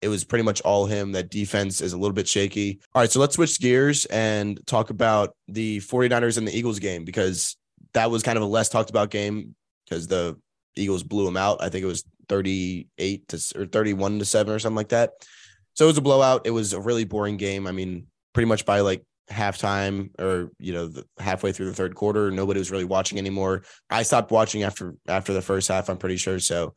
[0.00, 1.12] It was pretty much all him.
[1.12, 2.80] That defense is a little bit shaky.
[2.94, 7.04] All right, so let's switch gears and talk about the 49ers and the Eagles game
[7.04, 7.56] because
[7.94, 10.38] that was kind of a less talked about game because the
[10.76, 11.62] Eagles blew them out.
[11.62, 15.10] I think it was 38 to or 31 to 7 or something like that.
[15.74, 16.42] So it was a blowout.
[16.46, 17.66] It was a really boring game.
[17.66, 22.30] I mean, pretty much by like halftime or you know halfway through the third quarter
[22.30, 26.16] nobody was really watching anymore i stopped watching after after the first half i'm pretty
[26.16, 26.74] sure so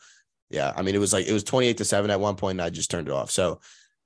[0.49, 2.65] yeah i mean it was like it was 28 to 7 at one point and
[2.65, 3.59] i just turned it off so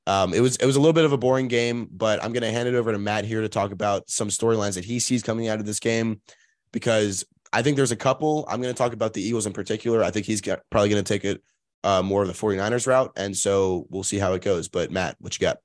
[0.08, 2.52] um, it was it was a little bit of a boring game but i'm to
[2.52, 5.48] hand it over to matt here to talk about some storylines that he sees coming
[5.48, 6.22] out of this game
[6.72, 8.46] because I think there's a couple.
[8.48, 10.04] I'm going to talk about the Eagles in particular.
[10.04, 11.42] I think he's got, probably going to take it
[11.84, 13.12] uh, more of the 49ers route.
[13.16, 14.68] And so we'll see how it goes.
[14.68, 15.58] But Matt, what you got?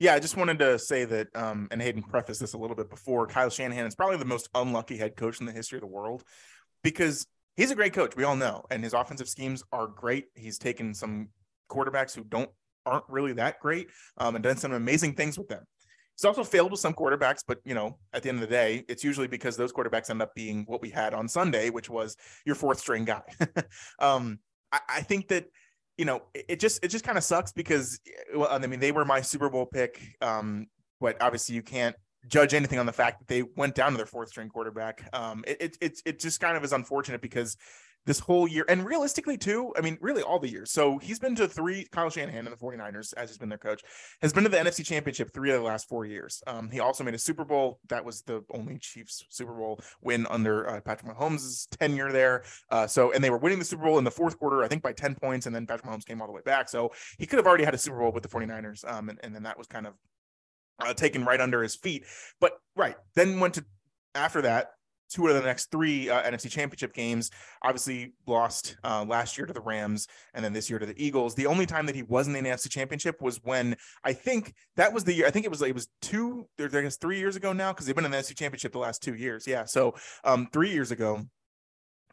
[0.00, 2.90] Yeah, I just wanted to say that, um, and Hayden prefaced this a little bit
[2.90, 3.26] before.
[3.26, 6.24] Kyle Shanahan is probably the most unlucky head coach in the history of the world
[6.82, 8.16] because he's a great coach.
[8.16, 10.26] We all know, and his offensive schemes are great.
[10.34, 11.28] He's taken some
[11.70, 12.50] quarterbacks who don't
[12.86, 15.64] aren't really that great um, and done some amazing things with them.
[16.16, 18.84] He's also failed with some quarterbacks, but you know, at the end of the day,
[18.88, 22.16] it's usually because those quarterbacks end up being what we had on Sunday, which was
[22.44, 23.22] your fourth string guy.
[23.98, 24.38] um,
[24.72, 25.46] I, I, think that
[25.98, 27.98] you know it, just it just kind of sucks because
[28.34, 30.66] well, I mean they were my Super Bowl pick, um,
[31.00, 31.96] but obviously you can't
[32.28, 35.08] judge anything on the fact that they went down to their fourth string quarterback.
[35.12, 37.56] Um, it, it, it, it just kind of is unfortunate because
[38.06, 38.64] this whole year.
[38.68, 40.70] And realistically, too, I mean, really all the years.
[40.70, 43.82] So he's been to three, Kyle Shanahan and the 49ers, as he's been their coach,
[44.20, 46.42] has been to the NFC Championship three of the last four years.
[46.46, 47.80] Um, he also made a Super Bowl.
[47.88, 52.44] That was the only Chiefs Super Bowl win under uh, Patrick Mahomes' tenure there.
[52.70, 54.82] Uh, so, and they were winning the Super Bowl in the fourth quarter, I think
[54.82, 55.46] by 10 points.
[55.46, 56.68] And then Patrick Mahomes came all the way back.
[56.68, 58.90] So he could have already had a Super Bowl with the 49ers.
[58.90, 59.94] Um, and, and then that was kind of
[60.80, 62.04] uh, taken right under his feet.
[62.40, 63.64] But right, then went to
[64.14, 64.70] after that
[65.14, 67.30] two of the next three uh, NFC Championship games.
[67.62, 71.34] Obviously, lost uh, last year to the Rams, and then this year to the Eagles.
[71.34, 74.92] The only time that he wasn't in the NFC Championship was when I think that
[74.92, 75.26] was the year.
[75.26, 76.46] I think it was like it was two.
[76.58, 79.02] I guess three years ago now because they've been in the NFC Championship the last
[79.02, 79.46] two years.
[79.46, 81.22] Yeah, so um, three years ago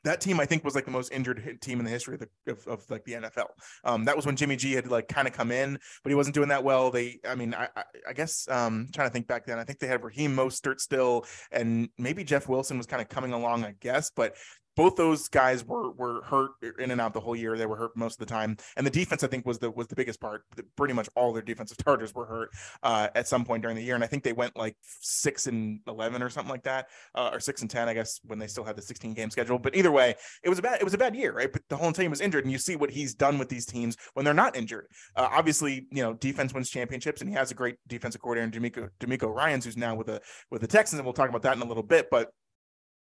[0.04, 2.52] that team I think was like the most injured team in the history of, the,
[2.52, 3.48] of, of like the NFL.
[3.84, 6.36] Um, that was when Jimmy G had like kind of come in, but he wasn't
[6.36, 6.92] doing that well.
[6.92, 9.80] They, I mean, I, I, I guess um, trying to think back then, I think
[9.80, 13.76] they had Raheem Mostert still, and maybe Jeff Wilson was kind of coming along, I
[13.80, 14.12] guess.
[14.16, 14.36] But
[14.76, 17.58] both those guys were were hurt in and out the whole year.
[17.58, 19.88] They were hurt most of the time, and the defense I think was the was
[19.88, 20.44] the biggest part.
[20.76, 22.50] Pretty much all their defensive starters were hurt
[22.84, 25.80] uh, at some point during the year, and I think they went like six and
[25.88, 28.64] eleven or something like that, uh, or six and ten, I guess, when they still
[28.64, 29.60] had the sixteen game schedule.
[29.60, 31.52] But either way, it was a bad it was a bad year, right?
[31.52, 33.98] But the whole team was injured, and you see what he's done with these teams
[34.14, 34.88] when they're not injured.
[35.16, 38.90] Uh, obviously, you know, defense wins championships, and he has a great defensive coordinator, DeMeco
[39.00, 41.62] DeMeco Ryans, who's now with the with the Texans, and we'll talk about that in
[41.62, 42.32] a little bit, but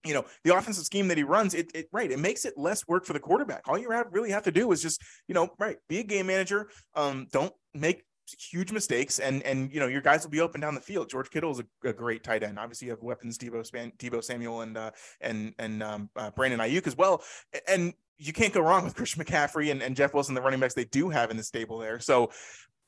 [0.06, 2.86] you know the offensive scheme that he runs it, it right it makes it less
[2.86, 3.62] work for the quarterback.
[3.68, 6.26] All you have, really have to do is just you know right be a game
[6.26, 6.70] manager.
[6.94, 8.04] Um don't make
[8.38, 11.08] huge mistakes and and you know your guys will be open down the field.
[11.08, 12.58] George kittle is a, a great tight end.
[12.58, 14.90] Obviously you have weapons deebo Span, deebo samuel and uh
[15.20, 17.22] and and um uh, brandon aiyuk as well.
[17.68, 20.72] And you can't go wrong with christian mccaffrey and, and jeff wilson the running backs
[20.72, 22.00] they do have in the stable there.
[22.00, 22.30] So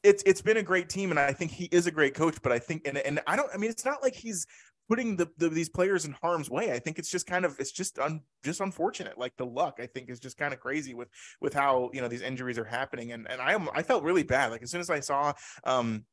[0.02, 2.52] it's it's been a great team and i think he is a great coach but
[2.52, 4.46] i think and, and i don't i mean it's not like he's
[4.88, 6.72] putting the, the, these players in harm's way.
[6.72, 9.18] I think it's just kind of it's just un, just unfortunate.
[9.18, 11.09] Like the luck, I think, is just kind of crazy with
[11.40, 13.12] with how you know these injuries are happening.
[13.12, 14.51] And and I I felt really bad.
[14.51, 15.33] Like as soon as I saw
[15.64, 16.05] um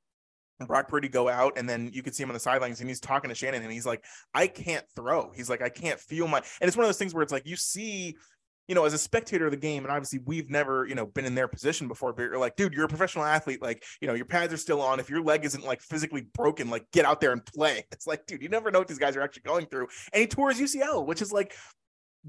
[0.66, 3.02] Brock Purdy go out, and then you could see him on the sidelines, and he's
[3.02, 6.38] talking to Shanahan, and he's like, "I can't throw." He's like, "I can't feel my."
[6.62, 8.16] And it's one of those things where it's like you see
[8.68, 11.26] you know, as a spectator of the game, and obviously we've never, you know, been
[11.26, 13.62] in their position before, but you're like, dude, you're a professional athlete.
[13.62, 15.00] Like, you know, your pads are still on.
[15.00, 17.86] If your leg isn't like physically broken, like get out there and play.
[17.96, 19.88] It's like, dude, you never know what these guys are actually going through.
[20.12, 21.56] And he his UCL, which is like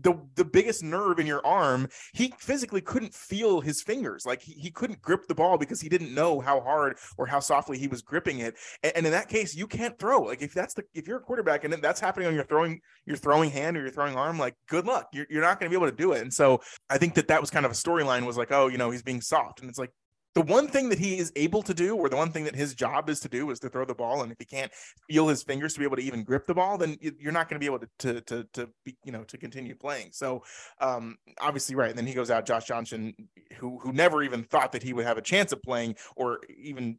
[0.01, 4.25] the the biggest nerve in your arm he physically couldn't feel his fingers.
[4.27, 7.41] Like he, he couldn't grip the ball because he didn't know how hard or how
[7.41, 8.57] softly he was gripping it.
[8.83, 10.23] And, and in that case you can't throw.
[10.23, 13.17] Like if that's the if you're a quarterback and that's happening on your throwing your
[13.17, 15.09] throwing hand or your throwing arm like good luck.
[15.13, 16.23] You're, you're not going to be able to do it.
[16.23, 18.79] And so i think that that was kind of a storyline was like oh you
[18.79, 19.61] know he's being soft.
[19.61, 19.93] And it's like
[20.37, 22.75] the one thing that he is able to do, or the one thing that his
[22.75, 24.21] job is to do, is to throw the ball.
[24.21, 24.71] And if he can't
[25.09, 27.59] feel his fingers to be able to even grip the ball, then you're not going
[27.59, 30.11] to be able to to to, to be, you know to continue playing.
[30.13, 30.43] So
[30.79, 31.89] um, obviously, right.
[31.89, 33.15] And then he goes out, Josh Johnson,
[33.57, 36.99] who who never even thought that he would have a chance of playing or even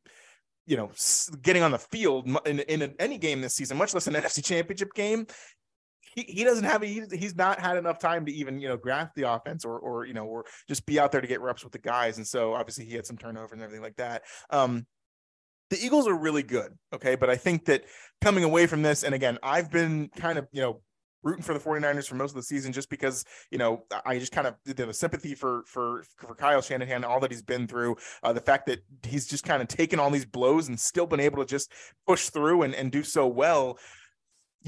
[0.65, 0.91] you know,
[1.43, 4.93] getting on the field in, in any game this season, much less an NFC championship
[4.95, 5.26] game
[6.17, 9.13] he, he doesn't have he's, he's not had enough time to even you know grasp
[9.15, 11.73] the offense or or you know or just be out there to get reps with
[11.73, 12.17] the guys.
[12.17, 14.23] And so obviously he had some turnover and everything like that.
[14.49, 14.88] Um
[15.69, 17.15] the Eagles are really good okay?
[17.15, 17.84] But I think that
[18.19, 20.82] coming away from this and again I've been kind of you know
[21.21, 24.32] rooting for the 49ers for most of the season just because you know I just
[24.32, 27.95] kind of did the sympathy for for for Kyle Shanahan all that he's been through
[28.23, 31.19] uh, the fact that he's just kind of taken all these blows and still been
[31.19, 31.71] able to just
[32.08, 33.77] push through and, and do so well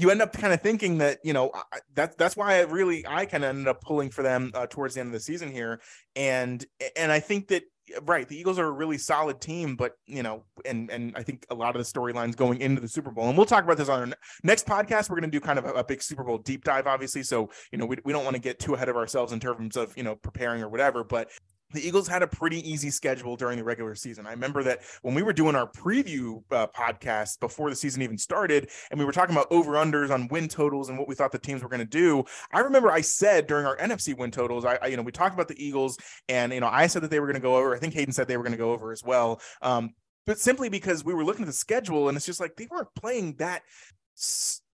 [0.00, 1.52] you end up kind of thinking that you know
[1.94, 4.94] that's that's why I really I kind of ended up pulling for them uh, towards
[4.94, 5.80] the end of the season here,
[6.16, 6.64] and
[6.96, 7.62] and I think that
[8.04, 11.46] right the Eagles are a really solid team, but you know, and and I think
[11.50, 13.88] a lot of the storylines going into the Super Bowl, and we'll talk about this
[13.88, 15.10] on our next podcast.
[15.10, 17.22] We're going to do kind of a, a, big Super Bowl deep dive, obviously.
[17.22, 19.76] So you know, we we don't want to get too ahead of ourselves in terms
[19.76, 21.30] of you know preparing or whatever, but
[21.72, 24.26] the Eagles had a pretty easy schedule during the regular season.
[24.26, 28.18] I remember that when we were doing our preview uh, podcast before the season even
[28.18, 31.32] started, and we were talking about over unders on win totals and what we thought
[31.32, 32.24] the teams were going to do.
[32.52, 35.34] I remember I said during our NFC win totals, I, I, you know we talked
[35.34, 37.74] about the Eagles, and you know I said that they were going to go over.
[37.74, 39.40] I think Hayden said they were going to go over as well.
[39.62, 39.90] Um,
[40.26, 42.94] but simply because we were looking at the schedule, and it's just like they weren't
[42.94, 43.62] playing that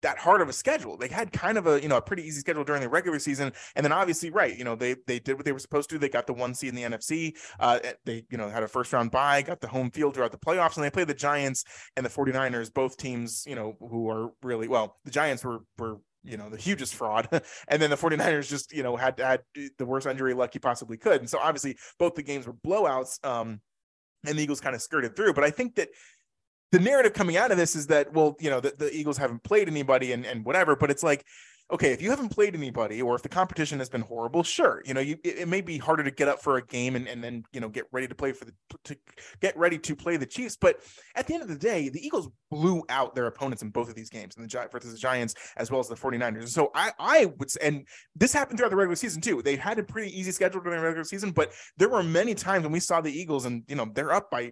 [0.01, 0.97] that hard of a schedule.
[0.97, 3.53] They had kind of a you know a pretty easy schedule during the regular season,
[3.75, 5.99] and then obviously right you know they they did what they were supposed to.
[5.99, 7.35] They got the one seed in the NFC.
[7.59, 10.31] Uh, eh, they you know had a first round bye, got the home field throughout
[10.31, 11.63] the playoffs, and they played the Giants
[11.95, 14.97] and the 49ers, both teams you know who are really well.
[15.05, 17.27] The Giants were were you know the hugest fraud
[17.67, 19.41] and then the 49ers just you know had had
[19.77, 23.23] the worst injury luck you possibly could and so obviously both the games were blowouts
[23.25, 23.59] um
[24.25, 25.89] and the Eagles kind of skirted through but I think that
[26.71, 29.43] the narrative coming out of this is that well you know the, the eagles haven't
[29.43, 31.25] played anybody and, and whatever but it's like
[31.71, 34.93] okay if you haven't played anybody or if the competition has been horrible sure you
[34.93, 37.23] know you it, it, may be harder to get up for a game and, and
[37.23, 38.53] then you know get ready to play for the
[38.83, 38.95] to
[39.39, 40.81] get ready to play the chiefs but
[41.15, 43.95] at the end of the day the eagles blew out their opponents in both of
[43.95, 47.25] these games and the versus the giants as well as the 49ers so i i
[47.25, 49.41] would and this happened throughout the regular season too.
[49.41, 52.63] They had a pretty easy schedule during the regular season but there were many times
[52.63, 54.51] when we saw the eagles and you know they're up by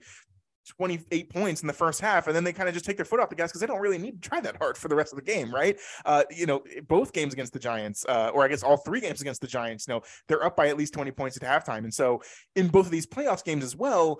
[0.69, 3.19] 28 points in the first half and then they kind of just take their foot
[3.19, 5.11] off the gas because they don't really need to try that hard for the rest
[5.11, 5.77] of the game right?
[6.05, 9.21] Uh, you know both games against the giants uh, or i guess all three games
[9.21, 11.93] against the giants you know they're up by at least 20 points at halftime and
[11.93, 12.21] so
[12.55, 14.19] in both of these playoffs games as well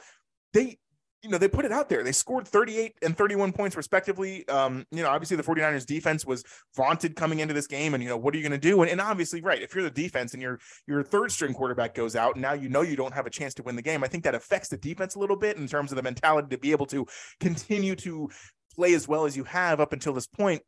[0.54, 0.78] they
[1.22, 2.04] you know, they put it out there.
[2.04, 4.48] They scored 38 and 31 points respectively.
[4.48, 6.44] Um, you know, obviously the 49ers defense was
[6.76, 7.94] vaunted coming into this game.
[7.94, 8.82] And, you know, what are you going to do?
[8.82, 12.16] And, and, obviously, right, if you're the defense and your your third string quarterback goes
[12.16, 14.04] out, now you know you don't have a chance to win the game.
[14.04, 16.58] I think that affects the defense a little bit in terms of the mentality to
[16.58, 17.06] be able to
[17.40, 18.30] continue to
[18.76, 20.62] play as well as you have up until this point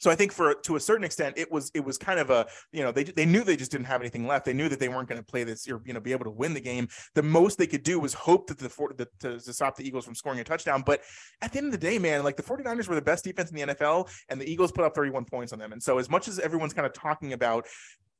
[0.00, 2.46] So I think for to a certain extent, it was it was kind of a
[2.72, 4.46] you know they they knew they just didn't have anything left.
[4.46, 6.30] They knew that they weren't going to play this or you know be able to
[6.30, 6.88] win the game.
[7.14, 10.06] The most they could do was hope that the, the to, to stop the Eagles
[10.06, 10.82] from scoring a touchdown.
[10.84, 11.02] But
[11.42, 13.56] at the end of the day, man, like the 49ers were the best defense in
[13.56, 15.72] the NFL, and the Eagles put up 31 points on them.
[15.72, 17.66] And so as much as everyone's kind of talking about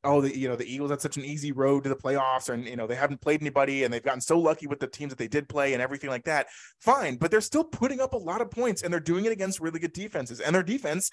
[0.05, 2.67] oh the you know the eagles had such an easy road to the playoffs and
[2.67, 5.19] you know they haven't played anybody and they've gotten so lucky with the teams that
[5.19, 6.47] they did play and everything like that
[6.79, 9.61] fine but they're still putting up a lot of points and they're doing it against
[9.61, 11.11] really good defenses and their defense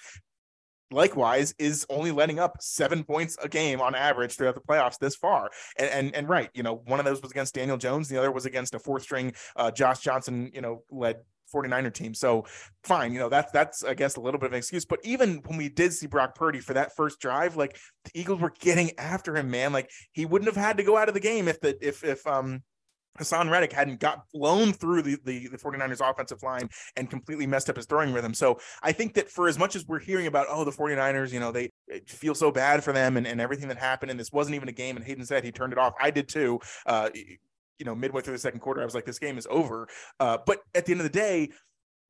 [0.90, 5.16] likewise is only letting up seven points a game on average throughout the playoffs this
[5.16, 5.50] far.
[5.76, 8.30] And and, and right, you know, one of those was against Daniel Jones, the other
[8.30, 11.16] was against a fourth string uh, Josh Johnson, you know, led
[11.52, 12.14] 49er team.
[12.14, 12.44] So
[12.84, 14.84] fine, you know, that's that's I guess a little bit of an excuse.
[14.84, 18.40] But even when we did see Brock Purdy for that first drive, like the Eagles
[18.40, 19.72] were getting after him, man.
[19.72, 22.26] Like he wouldn't have had to go out of the game if the if if
[22.26, 22.62] um
[23.18, 27.68] Haason Reddick hadn't got blown through the, the, the 49ers offensive line and completely messed
[27.68, 28.32] up his throwing rhythm.
[28.32, 31.40] So I think that for as much as we're hearing about, oh, the 49ers, you
[31.40, 31.70] know, they
[32.06, 34.72] feel so bad for them and, and everything that happened, and this wasn't even a
[34.72, 35.94] game, and Hayden said he turned it off.
[36.00, 36.60] I did too.
[36.86, 37.10] Uh,
[37.78, 39.88] you know, midway through the second quarter, I was like, this game is over.
[40.18, 41.50] Uh, but at the end of the day,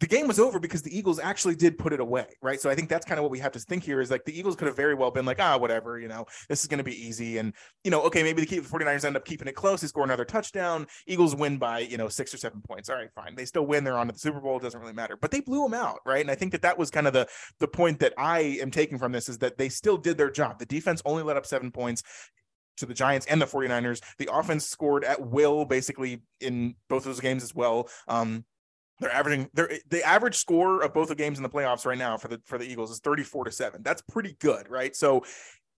[0.00, 2.60] the game was over because the Eagles actually did put it away, right?
[2.60, 4.38] So I think that's kind of what we have to think here is like the
[4.38, 6.84] Eagles could have very well been like, ah, whatever, you know, this is going to
[6.84, 7.38] be easy.
[7.38, 9.80] And, you know, okay, maybe the 49ers end up keeping it close.
[9.80, 10.86] They score another touchdown.
[11.06, 12.88] Eagles win by, you know, six or seven points.
[12.88, 13.34] All right, fine.
[13.34, 13.82] They still win.
[13.82, 14.58] They're on to the Super Bowl.
[14.58, 15.16] It doesn't really matter.
[15.20, 16.20] But they blew them out, right?
[16.20, 17.26] And I think that that was kind of the,
[17.58, 20.60] the point that I am taking from this is that they still did their job.
[20.60, 22.04] The defense only let up seven points
[22.76, 24.00] to the Giants and the 49ers.
[24.18, 27.88] The offense scored at will basically in both those games as well.
[28.06, 28.44] Um,
[29.00, 31.98] they're averaging they're, eh, the average score of both the games in the playoffs right
[31.98, 33.82] now for the for the Eagles is 34 to 7.
[33.82, 34.94] That's pretty good, right?
[34.94, 35.24] So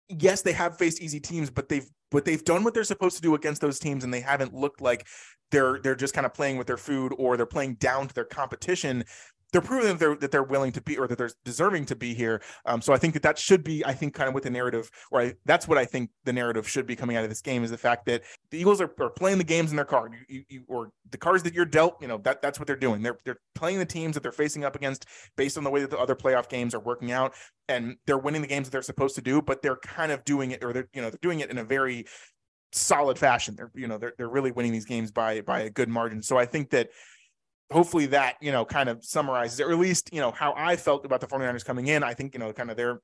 [0.09, 3.23] yes, they have faced easy teams, but they've but they've done what they're supposed to
[3.23, 5.07] do against those teams and they haven't looked like
[5.51, 8.25] they're they're just kind of playing with their food or they're playing down to their
[8.25, 9.05] competition
[9.53, 12.15] they're proving that they're that they're willing to be or that they're deserving to be
[12.15, 12.43] here.
[12.67, 14.91] Um, so I think that that should be, I think, kind of what the narrative,
[15.11, 17.65] or I, that's what I think the narrative should be coming out of this game
[17.65, 20.45] is the fact that the Eagles are, are playing the games in their card, you,
[20.49, 22.01] you, or the cards that you're dealt.
[22.01, 23.03] You know that that's what they're doing.
[23.03, 25.91] They're they're playing the teams that they're facing up against based on the way that
[25.91, 27.35] the other playoff games are working out,
[27.69, 29.43] and they're winning the games that they're supposed to do.
[29.43, 31.65] But they're kind of doing it, or they're you know they're doing it in a
[31.65, 32.07] very
[32.73, 33.57] solid fashion.
[33.57, 36.23] They're you know they're they're really winning these games by by a good margin.
[36.23, 36.91] So I think that
[37.71, 40.77] hopefully that you know kind of summarizes it, or at least you know how i
[40.77, 42.03] felt about the 49ers coming in.
[42.03, 43.01] I think you know kind of they're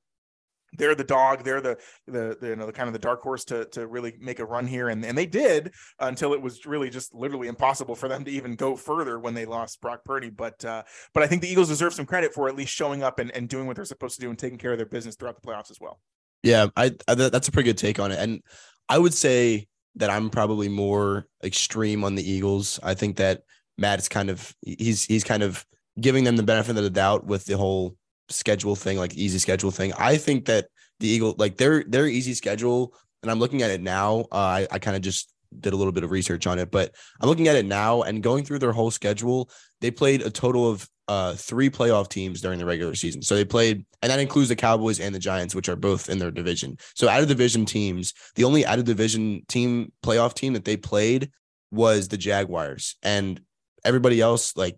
[0.79, 3.45] they're the dog they're the, the the, you know the kind of the dark horse
[3.45, 4.89] to to really make a run here.
[4.89, 8.57] And and they did until it was really just literally impossible for them to even
[8.57, 10.31] go further when they lost Brock Purdy.
[10.31, 10.83] But uh
[11.15, 13.49] but I think the Eagles deserve some credit for at least showing up and, and
[13.49, 15.71] doing what they're supposed to do and taking care of their business throughout the playoffs
[15.71, 16.01] as well.
[16.43, 18.19] Yeah I, I that's a pretty good take on it.
[18.19, 18.43] And
[18.89, 22.79] I would say that I'm probably more extreme on the Eagles.
[22.83, 23.43] I think that
[23.79, 25.65] Matt is kind of he's he's kind of
[26.01, 27.97] giving them the benefit of the doubt with the whole
[28.29, 29.93] schedule thing, like easy schedule thing.
[29.99, 30.69] I think that
[31.01, 34.21] the Eagle, like their their easy schedule, and I'm looking at it now.
[34.33, 36.95] Uh, I I kind of just did a little bit of research on it, but
[37.21, 39.51] I'm looking at it now and going through their whole schedule.
[39.81, 43.23] They played a total of uh, three playoff teams during the regular season.
[43.23, 46.19] So they played, and that includes the Cowboys and the Giants, which are both in
[46.19, 46.77] their division.
[46.95, 50.77] So out of division teams, the only out of division team playoff team that they
[50.77, 51.31] played
[51.71, 52.97] was the Jaguars.
[53.03, 53.41] And
[53.87, 54.77] everybody else like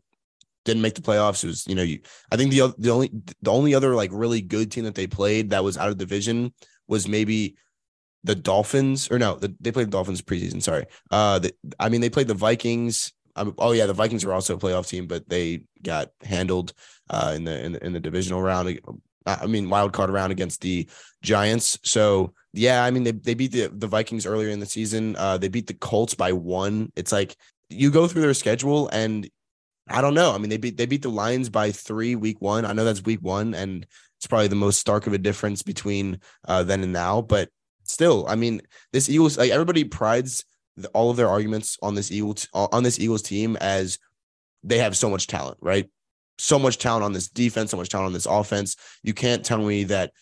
[0.64, 1.42] didn't make the playoffs.
[1.42, 3.10] It was, you know, you, I think the the only
[3.42, 6.52] the only other like really good team that they played that was out of division
[6.86, 7.56] was maybe
[8.24, 10.62] the Dolphins or no, the, they played the Dolphins preseason.
[10.62, 13.12] Sorry, uh, the, I mean they played the Vikings.
[13.34, 16.74] Um, oh yeah, the Vikings were also a playoff team, but they got handled
[17.08, 18.80] uh, in the in the in the divisional round.
[19.26, 20.88] I mean wild card round against the
[21.22, 21.78] Giants.
[21.82, 25.16] So yeah, I mean they they beat the the Vikings earlier in the season.
[25.16, 26.92] Uh, they beat the Colts by one.
[26.96, 27.36] It's like
[27.70, 29.28] you go through their schedule and
[29.90, 30.34] I don't know.
[30.34, 32.64] I mean, they beat they beat the Lions by three week one.
[32.64, 33.86] I know that's week one, and
[34.18, 37.22] it's probably the most stark of a difference between uh, then and now.
[37.22, 37.48] But
[37.84, 38.60] still, I mean,
[38.92, 40.44] this Eagles like everybody prides
[40.76, 43.98] the, all of their arguments on this Eagles on this Eagles team as
[44.62, 45.88] they have so much talent, right?
[46.38, 48.76] So much talent on this defense, so much talent on this offense.
[49.02, 50.12] You can't tell me that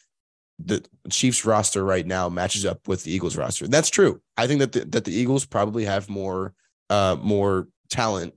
[0.58, 3.66] the Chiefs roster right now matches up with the Eagles roster.
[3.68, 4.20] That's true.
[4.36, 6.54] I think that the, that the Eagles probably have more
[6.90, 8.34] uh, more talent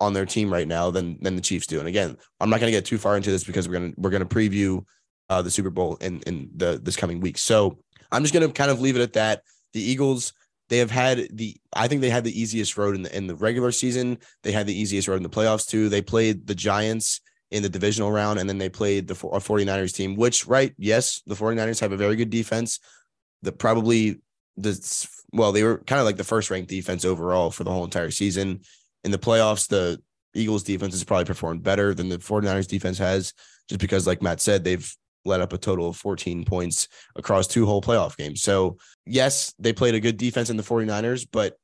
[0.00, 1.78] on their team right now than than the Chiefs do.
[1.78, 4.10] And again, I'm not going to get too far into this because we're gonna we're
[4.10, 4.84] gonna preview
[5.28, 7.38] uh, the Super Bowl in in the this coming week.
[7.38, 7.78] So
[8.10, 9.42] I'm just gonna kind of leave it at that.
[9.72, 10.32] The Eagles
[10.70, 13.34] they have had the I think they had the easiest road in the in the
[13.34, 14.18] regular season.
[14.42, 15.88] They had the easiest road in the playoffs too.
[15.88, 17.20] They played the Giants
[17.50, 21.34] in the divisional round and then they played the 49ers team, which right, yes, the
[21.34, 22.78] 49ers have a very good defense.
[23.42, 24.20] The probably
[24.62, 27.84] the well, they were kind of like the first ranked defense overall for the whole
[27.84, 28.60] entire season.
[29.04, 30.00] In the playoffs, the
[30.34, 33.32] Eagles defense has probably performed better than the 49ers defense has,
[33.68, 34.92] just because, like Matt said, they've
[35.24, 38.42] let up a total of 14 points across two whole playoff games.
[38.42, 41.58] So, yes, they played a good defense in the 49ers, but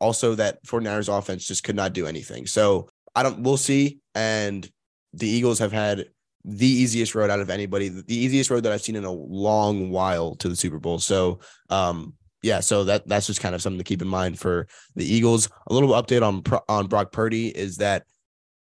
[0.00, 2.46] also that 49ers offense just could not do anything.
[2.46, 4.70] So, I don't we'll see and
[5.12, 6.06] the Eagles have had
[6.44, 9.90] the easiest road out of anybody, the easiest road that I've seen in a long
[9.90, 10.98] while to the Super Bowl.
[10.98, 11.40] So,
[11.70, 15.04] um yeah, so that that's just kind of something to keep in mind for the
[15.04, 15.48] Eagles.
[15.68, 18.04] A little update on on Brock Purdy is that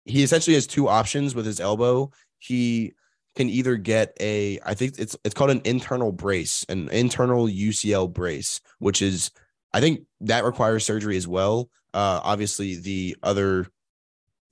[0.04, 2.10] he essentially has two options with his elbow.
[2.38, 2.92] He
[3.34, 8.12] can either get a I think it's it's called an internal brace, an internal UCL
[8.12, 9.30] brace, which is
[9.72, 11.70] I think that requires surgery as well.
[11.94, 13.66] Uh obviously the other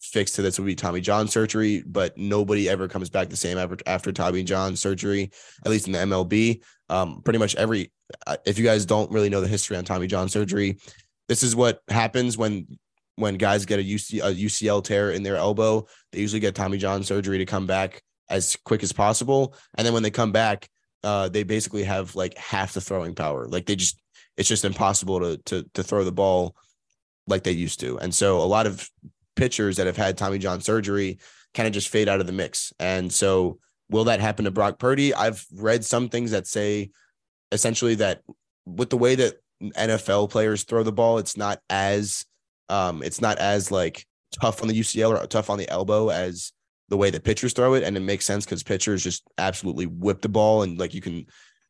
[0.01, 3.59] fix to this would be Tommy John surgery, but nobody ever comes back the same
[3.59, 5.31] after, after Tommy John surgery,
[5.65, 6.63] at least in the MLB.
[6.89, 7.93] Um, pretty much every,
[8.27, 10.79] uh, if you guys don't really know the history on Tommy John surgery,
[11.29, 12.67] this is what happens when
[13.17, 15.87] when guys get a, UC, a UCL tear in their elbow.
[16.11, 19.93] They usually get Tommy John surgery to come back as quick as possible, and then
[19.93, 20.69] when they come back,
[21.05, 23.47] uh, they basically have like half the throwing power.
[23.47, 24.01] Like they just,
[24.37, 26.57] it's just impossible to to to throw the ball
[27.27, 27.99] like they used to.
[27.99, 28.89] And so a lot of
[29.41, 31.19] pitchers that have had Tommy John surgery
[31.55, 32.75] kind of just fade out of the mix.
[32.79, 35.15] And so, will that happen to Brock Purdy?
[35.15, 36.91] I've read some things that say
[37.51, 38.21] essentially that
[38.67, 42.27] with the way that NFL players throw the ball, it's not as
[42.69, 44.07] um, it's not as like
[44.43, 46.53] tough on the UCL or tough on the elbow as
[46.91, 50.21] the way that pitchers throw it, and it makes sense because pitchers just absolutely whip
[50.21, 51.25] the ball, and like you can,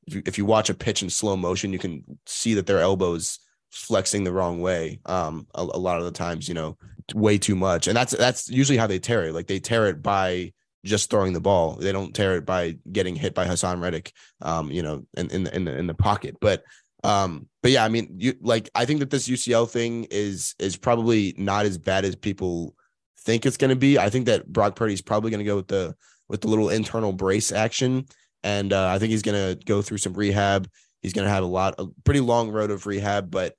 [0.08, 2.80] if you, if you watch a pitch in slow motion, you can see that their
[2.80, 3.38] elbows
[3.70, 6.76] flexing the wrong way um a, a, lot of the times you know
[7.14, 7.86] way too much.
[7.86, 9.34] And that's that's usually how they tear it.
[9.34, 10.52] Like they tear it by
[10.84, 11.76] just throwing the ball.
[11.76, 15.44] They don't tear it by getting hit by Haason Reddick um you know in in
[15.44, 16.36] the, in the in the pocket.
[16.40, 16.64] But
[17.02, 20.76] um but yeah i mean you like i think that this ucl thing is is
[20.76, 22.76] probably not as bad as people
[23.20, 23.98] think it's going to be.
[23.98, 25.94] I think that brock purdy's probably going to go with the
[26.28, 28.06] with the little internal brace action.
[28.42, 30.68] And uh, i think he's going to go through some rehab.
[31.02, 33.30] He's going to have a lot a pretty long road of rehab.
[33.30, 33.54] But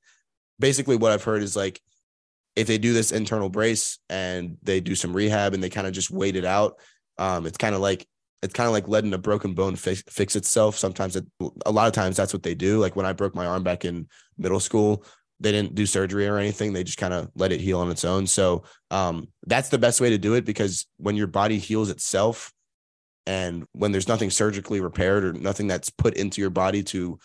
[0.59, 1.79] basically what I've heard is like
[2.55, 5.93] if they do this internal brace and they do some rehab and they kind of
[5.93, 6.79] just wait it out,
[7.17, 8.05] um, it's kind of like
[8.41, 10.75] it's kind of like letting a broken bone fix, fix itself.
[10.77, 11.25] Sometimes it,
[11.65, 12.79] a lot of times that's what they do.
[12.79, 15.05] Like when I broke my arm back in middle school,
[15.39, 16.73] they didn't do surgery or anything.
[16.73, 18.25] They just kind of let it heal on its own.
[18.27, 22.51] So um, that's the best way to do it because when your body heals itself
[23.27, 27.19] and when there's nothing surgically repaired or nothing that's put into your body to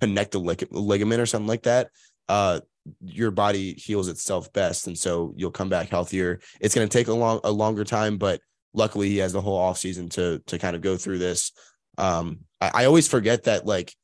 [0.00, 1.88] connect a lig- ligament or something like that,
[2.28, 2.60] uh,
[3.00, 6.40] your body heals itself best, and so you'll come back healthier.
[6.60, 8.40] It's going to take a long a longer time, but
[8.74, 11.52] luckily he has the whole off season to to kind of go through this.
[11.98, 13.94] Um, I, I always forget that like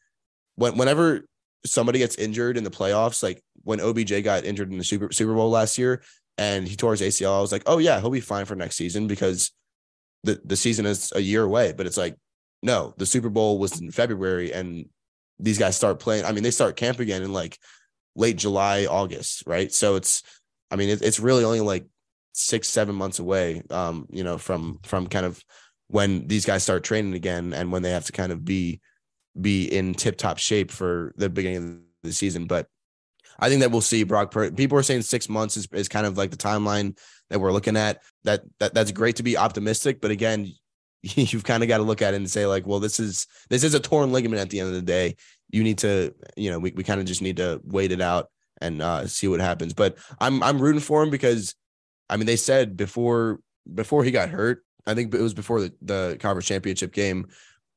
[0.56, 1.24] when whenever
[1.64, 5.34] somebody gets injured in the playoffs, like when OBJ got injured in the Super Super
[5.34, 6.02] Bowl last year
[6.36, 8.76] and he tore his ACL, I was like, oh yeah, he'll be fine for next
[8.76, 9.52] season because
[10.24, 11.72] the the season is a year away.
[11.72, 12.16] But it's like,
[12.62, 14.86] no, the Super Bowl was in February and
[15.38, 16.24] these guys start playing.
[16.24, 17.58] I mean, they start camp again in like
[18.18, 19.72] late July, August, right?
[19.72, 20.22] So it's,
[20.70, 21.86] I mean, it, it's really only like
[22.32, 25.42] six, seven months away, um, you know, from from kind of
[25.86, 28.80] when these guys start training again and when they have to kind of be
[29.40, 32.46] be in tip top shape for the beginning of the season.
[32.46, 32.66] But
[33.38, 34.34] I think that we'll see Brock.
[34.56, 36.98] People are saying six months is, is kind of like the timeline
[37.30, 38.02] that we're looking at.
[38.24, 40.52] That that that's great to be optimistic, but again,
[41.02, 43.62] you've kind of got to look at it and say like, well, this is this
[43.62, 45.14] is a torn ligament at the end of the day
[45.50, 48.30] you need to, you know, we, we kind of just need to wait it out
[48.60, 49.74] and uh, see what happens.
[49.74, 51.54] But I'm I'm rooting for him because
[52.08, 53.40] I mean they said before
[53.72, 57.28] before he got hurt, I think it was before the, the conference championship game,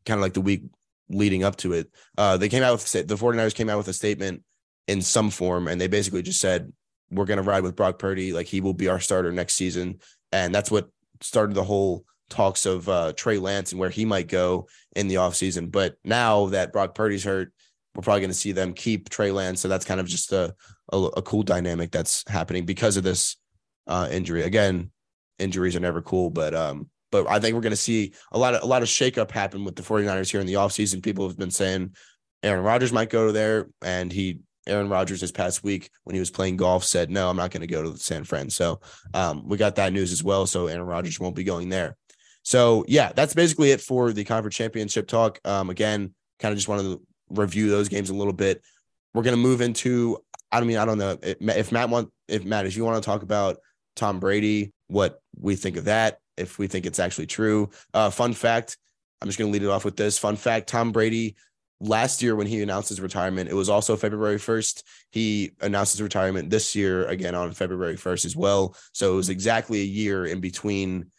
[0.05, 0.63] kind of like the week
[1.09, 1.91] leading up to it.
[2.17, 4.43] Uh, they came out with the 49ers came out with a statement
[4.87, 6.71] in some form, and they basically just said,
[7.11, 9.99] We're gonna ride with Brock Purdy, like he will be our starter next season.
[10.31, 10.89] And that's what
[11.21, 15.15] started the whole talks of uh, Trey Lance and where he might go in the
[15.15, 15.69] offseason.
[15.69, 17.53] But now that Brock Purdy's hurt,
[17.95, 19.61] we're probably going to see them keep Trey Lance.
[19.61, 20.55] So that's kind of just a,
[20.91, 23.35] a, a cool dynamic that's happening because of this
[23.87, 24.43] uh, injury.
[24.43, 24.91] Again,
[25.39, 28.55] injuries are never cool, but um, but I think we're going to see a lot
[28.55, 31.03] of a lot of shakeup happen with the 49ers here in the offseason.
[31.03, 31.95] People have been saying
[32.43, 36.31] Aaron Rodgers might go there, and he Aaron Rodgers this past week when he was
[36.31, 38.79] playing golf said, "No, I'm not going to go to San Fran." So
[39.13, 40.45] um, we got that news as well.
[40.47, 41.97] So Aaron Rodgers won't be going there.
[42.43, 45.39] So yeah, that's basically it for the conference championship talk.
[45.45, 48.61] Um, again, kind of just wanted to review those games a little bit.
[49.13, 50.17] We're gonna move into.
[50.51, 53.05] I don't mean, I don't know if Matt want if Matt if you want to
[53.05, 53.57] talk about
[53.95, 57.69] Tom Brady, what we think of that, if we think it's actually true.
[57.93, 58.77] Uh, fun fact.
[59.21, 60.67] I'm just gonna lead it off with this fun fact.
[60.67, 61.35] Tom Brady
[61.81, 64.83] last year when he announced his retirement, it was also February 1st.
[65.11, 68.75] He announced his retirement this year again on February 1st as well.
[68.93, 71.11] So it was exactly a year in between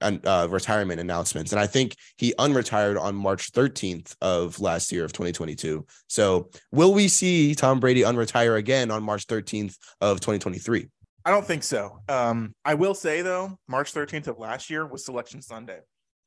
[0.00, 1.52] uh, retirement announcements.
[1.52, 5.84] And I think he unretired on March 13th of last year of 2022.
[6.08, 10.88] So will we see Tom Brady unretire again on March 13th of 2023?
[11.24, 11.98] I don't think so.
[12.08, 15.80] Um, I will say though, March 13th of last year was Selection Sunday,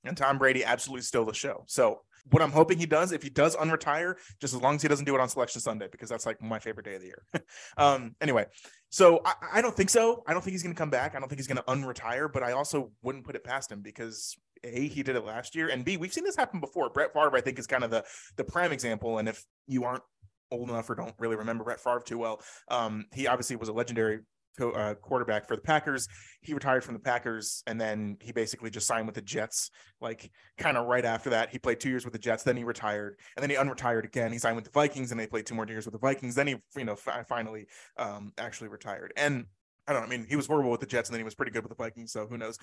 [0.03, 1.63] and Tom Brady absolutely stole the show.
[1.67, 2.01] So
[2.31, 5.05] what I'm hoping he does, if he does unretire, just as long as he doesn't
[5.05, 7.23] do it on Selection Sunday, because that's like my favorite day of the year.
[7.77, 8.45] um, anyway,
[8.89, 10.23] so I, I, don't think so.
[10.27, 11.15] I don't think he's going to come back.
[11.15, 13.81] I don't think he's going to unretire, but I also wouldn't put it past him
[13.81, 16.89] because a he did it last year, and b we've seen this happen before.
[16.89, 18.03] Brett Favre, I think, is kind of the
[18.35, 19.17] the prime example.
[19.17, 20.03] And if you aren't
[20.51, 23.73] old enough or don't really remember Brett Favre too well, um, he obviously was a
[23.73, 24.19] legendary
[24.59, 26.07] uh, quarterback for the Packers.
[26.41, 29.71] He retired from the Packers and then he basically just signed with the Jets.
[30.01, 32.43] Like kind of right after that, he played two years with the Jets.
[32.43, 34.31] Then he retired and then he unretired again.
[34.31, 36.35] He signed with the Vikings and they played two more years with the Vikings.
[36.35, 39.13] Then he, you know, fi- finally um, actually retired.
[39.17, 39.45] And
[39.87, 40.07] I don't know.
[40.07, 41.75] I mean, he was horrible with the Jets and then he was pretty good with
[41.75, 42.11] the Vikings.
[42.11, 42.57] So who knows?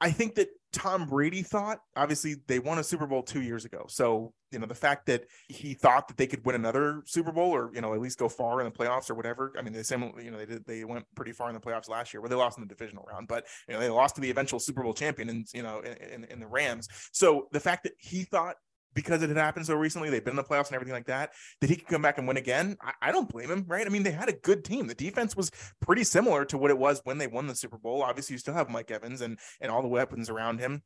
[0.00, 3.86] I, think that Tom Brady thought, obviously, they won a Super Bowl two years ago.
[3.88, 7.50] So, you know, the fact that he thought that they could win another Super Bowl
[7.50, 9.52] or, you know, at least go far in the playoffs or whatever.
[9.58, 11.88] I mean, they similarly, you know, they did, they went pretty far in the playoffs
[11.88, 14.20] last year where they lost in the divisional round, but, you know, they lost to
[14.20, 16.88] the eventual Super Bowl champion and, you know, in, in, in the Rams.
[17.12, 18.56] So the fact that he thought
[18.94, 21.32] because it had happened so recently, they've been in the playoffs and everything like that,
[21.60, 22.76] that he could come back and win again.
[22.80, 23.86] I, I, don't blame him, right?
[23.86, 24.86] I mean, they had a good team.
[24.86, 28.02] The defense was pretty similar to what it was when they won the Super Bowl.
[28.02, 30.82] Obviously, you still have Mike Evans and and all the weapons around him.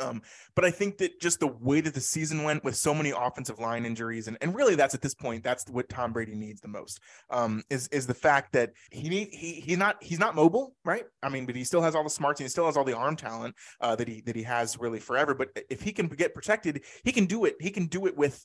[0.00, 0.22] Um,
[0.54, 3.58] but I think that just the way that the season went with so many offensive
[3.58, 6.68] line injuries, and, and really that's at this point, that's what Tom Brady needs the
[6.68, 7.00] most.
[7.30, 11.04] Um, is is the fact that he need he he's not he's not mobile, right?
[11.22, 12.96] I mean, but he still has all the smarts and he still has all the
[12.96, 15.34] arm talent uh, that he that he has really forever.
[15.34, 17.56] But if he can get protected, he can do it.
[17.60, 18.44] He can do it with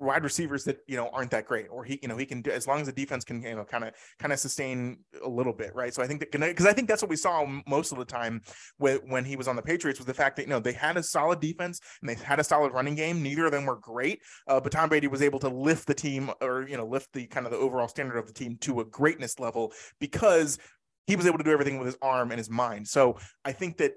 [0.00, 2.50] wide receivers that you know aren't that great or he you know he can do
[2.50, 5.52] as long as the defense can you know kind of kind of sustain a little
[5.52, 5.92] bit right?
[5.92, 8.40] So i think that because i think that's what we saw most of the time
[8.78, 10.96] when when he was on the patriots was the fact that you know they had
[10.96, 13.22] a solid defense and they had a solid running game.
[13.22, 16.30] Neither of them were great uh, but tom brady was able to lift the team
[16.40, 18.84] or you know lift the kind of the overall standard of the team to a
[18.84, 20.58] greatness level because
[21.06, 22.88] he was able to do everything with his arm and his mind.
[22.88, 23.92] So i think that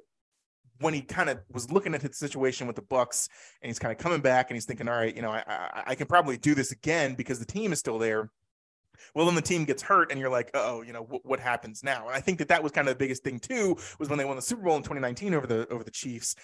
[0.80, 3.30] when he kind of was looking at the situation with the Bucs
[3.62, 5.84] and he's kind of coming back and he's thinking, all right, you know, I, I,
[5.88, 8.32] I can probably do this again because the team is still there.
[9.16, 12.08] Well, then the team gets hurt, and you're like, oh, you know, what happens now?
[12.08, 14.26] And I think that that was kind of the biggest thing too was when they
[14.26, 16.36] won the Super Bowl in 2019 over the over the Chiefs.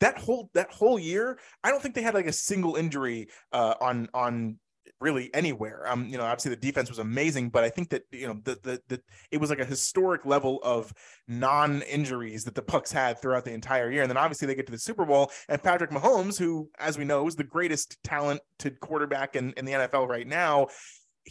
[0.00, 3.74] That whole that whole year, I don't think they had like a single injury uh,
[3.80, 4.58] on on
[5.00, 5.88] really anywhere.
[5.88, 8.58] Um, you know, obviously the defense was amazing, but I think that you know the
[8.62, 10.92] the, the it was like a historic level of
[11.26, 14.02] non-injuries that the Bucs had throughout the entire year.
[14.02, 17.04] And then obviously they get to the Super Bowl and Patrick Mahomes, who, as we
[17.04, 20.68] know, is the greatest talented quarterback in, in the NFL right now,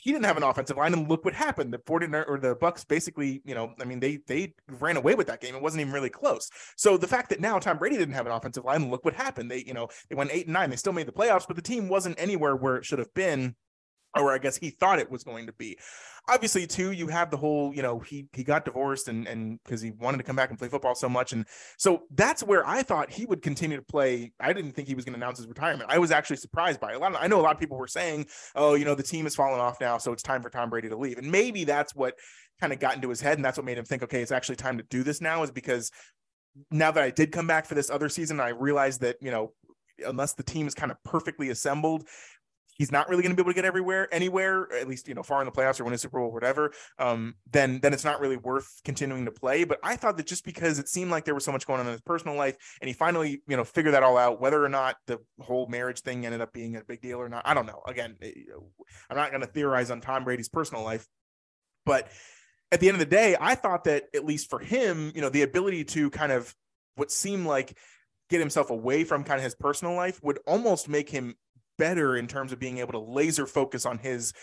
[0.02, 1.74] he didn't have an offensive line, and look what happened.
[1.74, 5.28] The 49 or the Bucs basically, you know, I mean, they they ran away with
[5.28, 5.56] that game.
[5.56, 6.50] It wasn't even really close.
[6.76, 9.50] So the fact that now Tom Brady didn't have an offensive line, look what happened.
[9.52, 10.70] They, you know, they went eight and nine.
[10.70, 13.56] They still made the playoffs, but the team wasn't anywhere where it should have been
[14.20, 15.78] or I guess he thought it was going to be.
[16.30, 19.82] Obviously, too, you have the whole, you know, he he got divorced and and because
[19.82, 21.46] he wanted to come back and play football so much, and
[21.78, 24.34] so that's where I thought he would continue to play.
[24.40, 25.90] I didn't think he was going to announce his retirement.
[25.90, 26.96] I was actually surprised by it.
[26.96, 29.04] A lot of, I know a lot of people were saying, "Oh, you know, the
[29.04, 31.64] team is falling off now, so it's time for Tom Brady to leave," and maybe
[31.64, 32.16] that's what
[32.60, 34.58] kind of got into his head, and that's what made him think, "Okay, it's actually
[34.58, 35.92] time to do this now," is because
[36.72, 39.54] now that I did come back for this other season, I realized that you know
[40.06, 42.08] unless the team is kind of perfectly assembled,
[42.78, 45.24] he's not really going to be able to get everywhere, anywhere, at least you know,
[45.24, 46.72] far in the playoffs or win a Super Bowl, or whatever.
[47.00, 49.64] Um, then then it's not really worth continuing to play.
[49.64, 51.88] But I thought that just because it seemed like there was so much going on
[51.88, 54.70] in his personal life, and he finally you know figured that all out, whether or
[54.70, 57.66] not the whole marriage thing ended up being a big deal or not, I don't
[57.66, 57.82] know.
[57.88, 58.32] Again, eh,
[59.10, 61.08] I'm not going to theorize on Tom Brady's personal life,
[61.86, 62.10] but
[62.72, 65.30] at the end of the day, I thought that at least for him, you know,
[65.30, 66.54] the ability to kind of
[66.96, 67.78] what seemed like
[68.30, 71.36] get himself away from kind of his personal life would almost make him
[71.78, 74.34] better in terms of being able to laser focus on his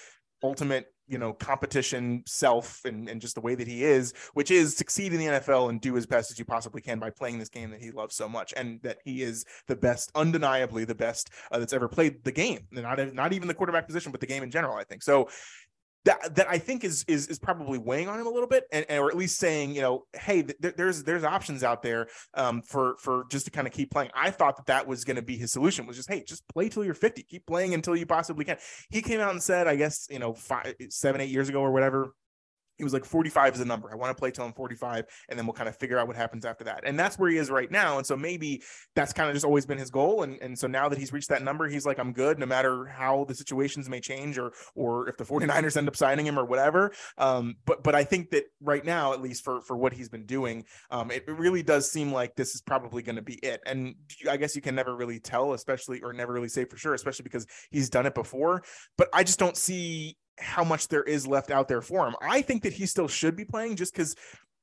[0.43, 4.77] ultimate you know competition self and, and just the way that he is which is
[4.77, 7.49] succeed in the nfl and do as best as you possibly can by playing this
[7.49, 11.31] game that he loves so much and that he is the best undeniably the best
[11.53, 12.67] uh, that's ever played the game.
[12.71, 15.03] Not, not even the quarterback position but the game in general i think.
[15.03, 15.29] So
[16.05, 18.85] that that I think is is is probably weighing on him a little bit, and,
[18.89, 22.63] and or at least saying, you know, hey, th- there's there's options out there um,
[22.63, 24.11] for for just to kind of keep playing.
[24.15, 26.69] I thought that that was going to be his solution was just, hey, just play
[26.69, 28.59] till you're 50, keep playing until you possibly can.
[28.91, 31.73] He came out and said, I guess you know, five, seven, eight years ago or
[31.73, 32.13] whatever,
[32.77, 33.91] he was like 45 is a number.
[33.91, 36.17] I want to play till I'm 45, and then we'll kind of figure out what
[36.17, 36.83] happens after that.
[36.85, 37.99] And that's where he is right now.
[37.99, 38.63] And so maybe
[38.95, 40.23] that's kind of just always been his goal.
[40.23, 42.87] And, and so now that he's reached that number, he's like, I'm good no matter
[42.87, 46.45] how the situations may change or or if the 49ers end up signing him or
[46.45, 46.93] whatever.
[47.19, 50.27] Um, but but I think that right now, at least for for what he's been
[50.27, 53.61] doing, um, it really does seem like this is probably going to be it.
[53.67, 53.95] And
[54.29, 57.25] I guess you can never really tell, especially or never really say for sure, especially
[57.25, 58.63] because he's done it before.
[58.97, 62.15] But I just don't see how much there is left out there for him.
[62.21, 64.15] I think that he still should be playing just because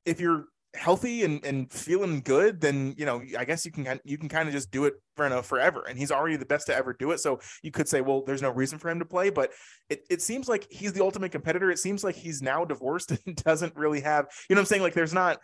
[0.04, 4.16] if you're healthy and, and feeling good, then you know I guess you can you
[4.18, 5.84] can kind of just do it for enough forever.
[5.88, 7.20] And he's already the best to ever do it.
[7.20, 9.50] So you could say, well, there's no reason for him to play, but
[9.90, 11.70] it, it seems like he's the ultimate competitor.
[11.70, 14.82] It seems like he's now divorced and doesn't really have, you know I'm saying?
[14.82, 15.40] Like there's not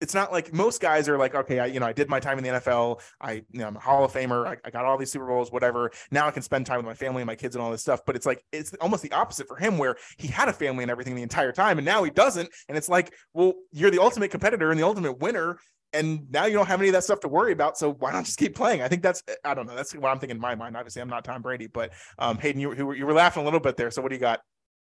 [0.00, 2.38] it's not like most guys are like, okay, I, you know, I did my time
[2.38, 3.00] in the NFL.
[3.20, 4.46] I, you know, I'm a Hall of Famer.
[4.46, 5.90] I, I, got all these Super Bowls, whatever.
[6.10, 8.00] Now I can spend time with my family and my kids and all this stuff.
[8.06, 10.90] But it's like, it's almost the opposite for him where he had a family and
[10.90, 11.78] everything the entire time.
[11.78, 12.48] And now he doesn't.
[12.68, 15.58] And it's like, well, you're the ultimate competitor and the ultimate winner.
[15.92, 17.76] And now you don't have any of that stuff to worry about.
[17.76, 18.80] So why not just keep playing?
[18.80, 19.74] I think that's, I don't know.
[19.74, 20.76] That's what I'm thinking in my mind.
[20.76, 23.76] Obviously, I'm not Tom Brady, but um, Hayden, you, you were laughing a little bit
[23.76, 23.90] there.
[23.90, 24.40] So what do you got?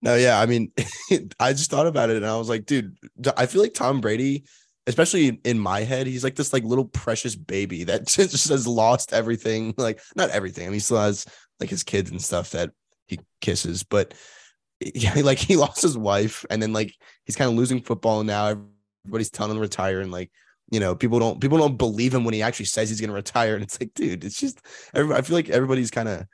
[0.03, 0.41] No, yeah.
[0.41, 0.73] I mean,
[1.41, 2.97] I just thought about it and I was like, dude,
[3.37, 4.45] I feel like Tom Brady
[4.87, 9.13] especially in my head, he's like this like little precious baby that just has lost
[9.13, 9.75] everything.
[9.77, 10.65] Like not everything.
[10.65, 11.27] I mean, he still has
[11.61, 12.71] like his kids and stuff that
[13.07, 14.15] he kisses, but
[14.81, 18.67] yeah, like he lost his wife, and then like he's kind of losing football now.
[19.07, 20.31] Everybody's telling him to retire, and like
[20.71, 23.55] you know, people don't people don't believe him when he actually says he's gonna retire.
[23.55, 24.61] And it's like, dude, it's just
[24.93, 26.27] I feel like everybody's kind of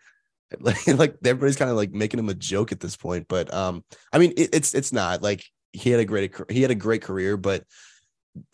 [0.59, 3.27] like like everybody's kind of like making him a joke at this point.
[3.29, 6.71] But um, I mean, it, it's it's not like he had a great he had
[6.71, 7.65] a great career, but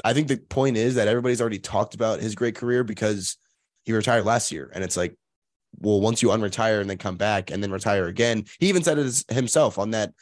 [0.04, 3.36] I think the point is that everybody's already talked about his great career because
[3.84, 4.70] he retired last year.
[4.74, 5.16] And it's like,
[5.78, 8.98] well, once you unretire and then come back and then retire again, he even said
[8.98, 10.12] it himself on that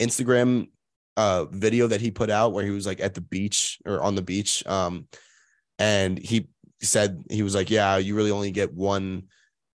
[0.00, 0.68] Instagram
[1.16, 4.14] uh, video that he put out where he was like at the beach or on
[4.14, 4.64] the beach.
[4.66, 5.06] Um,
[5.78, 6.48] and he
[6.80, 9.24] said, he was like, yeah, you really only get one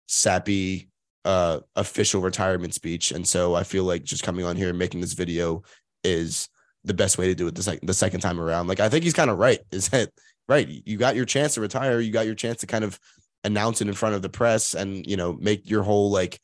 [0.08, 0.90] sappy
[1.24, 3.12] uh, official retirement speech.
[3.12, 5.62] And so I feel like just coming on here and making this video
[6.02, 6.48] is
[6.84, 8.66] the best way to do it the second the second time around.
[8.66, 9.60] Like I think he's kind of right.
[9.70, 10.10] Is that
[10.48, 10.68] right?
[10.68, 12.00] You got your chance to retire.
[12.00, 12.98] You got your chance to kind of
[13.44, 16.38] announce it in front of the press and you know make your whole like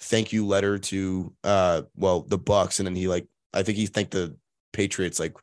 [0.00, 3.86] thank you letter to uh well the Bucs and then he like I think he
[3.86, 4.36] thanked the
[4.72, 5.34] Patriots like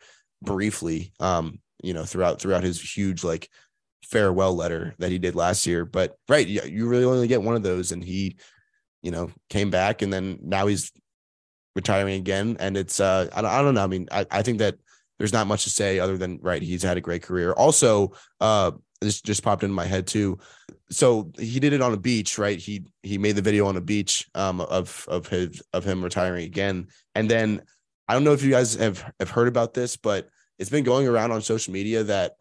[0.42, 3.50] briefly um you know throughout throughout his huge like
[4.04, 5.86] farewell letter that he did last year.
[5.86, 8.38] But right, you really only get one of those and he
[9.02, 10.92] you know came back and then now he's
[11.76, 12.58] retiring again.
[12.60, 13.84] And it's uh I don't, I don't know.
[13.84, 14.78] I mean, I, I think that
[15.18, 17.52] there's not much to say other than right, he's had a great career.
[17.54, 20.38] Also, uh this just popped into my head too.
[20.92, 22.60] So he did it on a beach, right?
[22.60, 26.46] He he made the video on a beach um of of his of him retiring
[26.46, 26.88] again.
[27.16, 27.62] And then
[28.08, 31.08] I don't know if you guys have have heard about this, but it's been going
[31.08, 32.36] around on social media that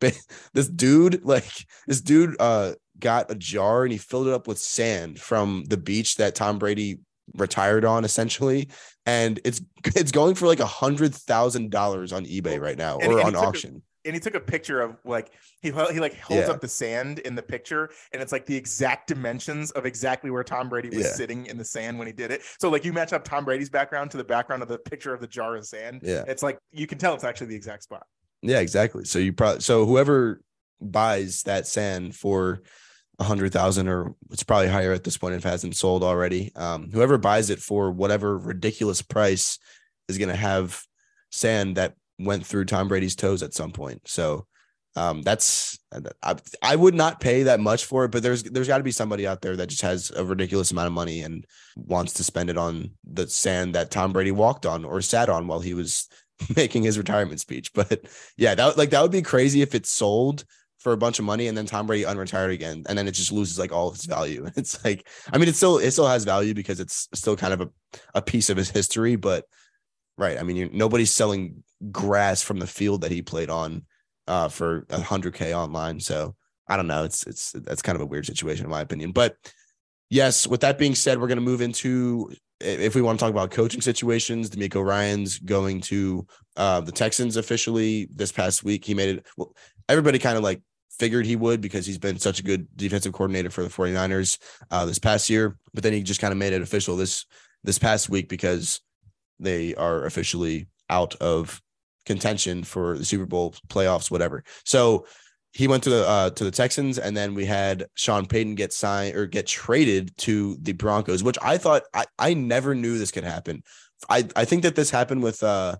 [0.00, 1.50] this dude, like
[1.86, 5.76] this dude uh got a jar and he filled it up with sand from the
[5.76, 7.00] beach that Tom Brady
[7.34, 8.68] retired on essentially.
[9.06, 13.18] And it's it's going for like a hundred thousand dollars on ebay right now or
[13.18, 16.46] and on auction a, and he took a picture of like he he like holds
[16.46, 16.52] yeah.
[16.52, 20.44] up the sand in the picture and it's like the exact dimensions of exactly where
[20.44, 21.12] tom brady was yeah.
[21.12, 22.42] sitting in the sand when he did it.
[22.58, 25.20] So like you match up tom brady's background to the background of the picture of
[25.20, 26.24] the jar of sand yeah.
[26.26, 28.06] it's like you can tell it's actually the exact spot.
[28.42, 29.04] Yeah exactly.
[29.04, 30.40] So you probably so whoever
[30.80, 32.62] buys that sand for
[33.22, 36.52] hundred thousand or it's probably higher at this point if it hasn't sold already.
[36.56, 39.58] Um, whoever buys it for whatever ridiculous price
[40.08, 40.82] is going to have
[41.30, 44.02] sand that went through Tom Brady's toes at some point.
[44.06, 44.46] So
[44.94, 45.78] um, that's
[46.22, 48.90] I, I would not pay that much for it, but there's there's got to be
[48.90, 51.46] somebody out there that just has a ridiculous amount of money and
[51.76, 55.46] wants to spend it on the sand that Tom Brady walked on or sat on
[55.46, 56.08] while he was
[56.56, 57.72] making his retirement speech.
[57.72, 58.06] But
[58.36, 60.44] yeah, that like that would be crazy if it sold
[60.82, 63.32] for a bunch of money and then Tom Brady unretired again and then it just
[63.32, 64.48] loses like all its value.
[64.56, 67.60] It's like I mean it still it still has value because it's still kind of
[67.62, 67.70] a,
[68.14, 69.44] a piece of his history, but
[70.18, 70.38] right.
[70.38, 73.84] I mean nobody's selling grass from the field that he played on
[74.26, 76.00] uh, for hundred K online.
[76.00, 76.34] So
[76.68, 77.04] I don't know.
[77.04, 79.12] It's it's that's kind of a weird situation in my opinion.
[79.12, 79.36] But
[80.10, 83.50] yes, with that being said, we're gonna move into if we want to talk about
[83.50, 86.26] coaching situations, DeMeco Ryans going to
[86.56, 88.84] uh, the Texans officially this past week.
[88.84, 89.26] He made it.
[89.36, 89.54] Well,
[89.88, 90.60] everybody kind of like
[91.02, 94.38] figured he would because he's been such a good defensive coordinator for the 49ers
[94.70, 95.56] uh, this past year.
[95.74, 97.26] But then he just kind of made it official this
[97.64, 98.80] this past week because
[99.40, 101.60] they are officially out of
[102.06, 104.44] contention for the Super Bowl playoffs, whatever.
[104.64, 105.06] So
[105.52, 108.72] he went to the uh, to the Texans, and then we had Sean Payton get
[108.72, 113.10] signed or get traded to the Broncos, which I thought I, I never knew this
[113.10, 113.64] could happen.
[114.08, 115.78] I, I think that this happened with uh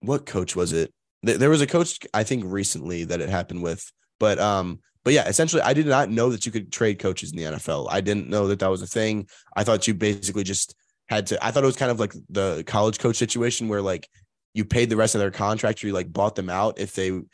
[0.00, 0.92] what coach was it?
[1.22, 5.28] There was a coach I think recently that it happened with, but um, but yeah,
[5.28, 7.86] essentially, I did not know that you could trade coaches in the NFL.
[7.90, 9.28] I didn't know that that was a thing.
[9.54, 10.74] I thought you basically just
[11.08, 11.44] had to.
[11.44, 14.08] I thought it was kind of like the college coach situation where like
[14.52, 17.06] you paid the rest of their contract, or you like bought them out if they,
[17.06, 17.26] you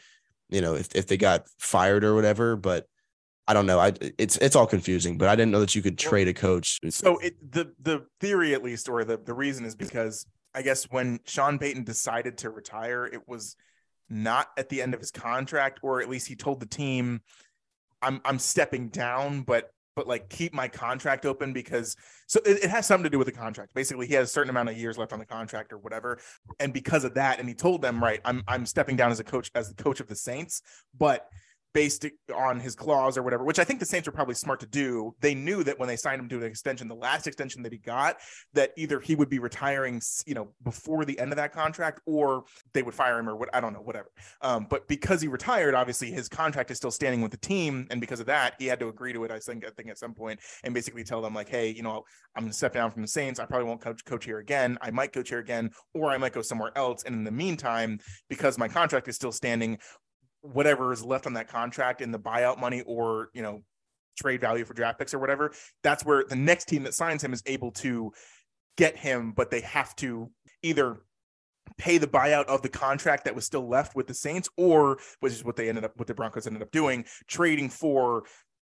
[0.51, 2.57] know, if if they got fired or whatever.
[2.57, 2.87] But
[3.49, 3.78] I don't know.
[3.78, 6.78] I it's it's all confusing, but I didn't know that you could trade a coach.
[6.91, 10.85] So it the the theory at least, or the the reason is because I guess
[10.85, 13.57] when Sean Payton decided to retire, it was
[14.09, 17.21] not at the end of his contract, or at least he told the team
[18.03, 21.97] I'm I'm stepping down, but but like keep my contract open because
[22.27, 23.75] so it, it, has something to do with the contract.
[23.75, 26.19] Basically, he has a certain amount of years left on the contract or whatever,
[26.61, 29.25] and because of that, and he told them, right, I'm I'm stepping down as a
[29.25, 30.63] coach as the coach of the Saints,
[30.99, 31.29] but
[31.75, 34.66] based on his clause or whatever, which I think the Saints were probably smart to
[34.66, 35.14] do.
[35.20, 37.79] They knew that when they signed him to an extension, the last extension that he
[37.79, 38.16] got,
[38.53, 42.45] that either he would be retiring, you know, before the end of that contract, or
[42.75, 44.11] they would fire him, or what I don't know, whatever.
[44.43, 48.01] Um, but because he retired, obviously his contract is still standing with the team, and
[48.01, 49.31] because of that, he had to agree to it.
[49.31, 52.03] I think I think at some point, and basically tell them like, hey, you know,
[52.37, 53.41] I'm going to step down from the Saints.
[53.41, 54.79] I probably won't coach coach here again.
[54.81, 57.05] I might coach here again, or I might go somewhere else.
[57.05, 57.99] And in the meantime,
[58.29, 59.79] because my contract is still standing,
[60.43, 63.62] whatever is left on that contract in the buyout money or you know
[64.18, 67.32] trade value for draft picks or whatever that's where the next team that signs him
[67.32, 68.12] is able to
[68.76, 70.30] get him but they have to
[70.62, 71.01] either
[71.78, 75.32] pay the buyout of the contract that was still left with the Saints or which
[75.32, 78.24] is what they ended up what the Broncos ended up doing trading for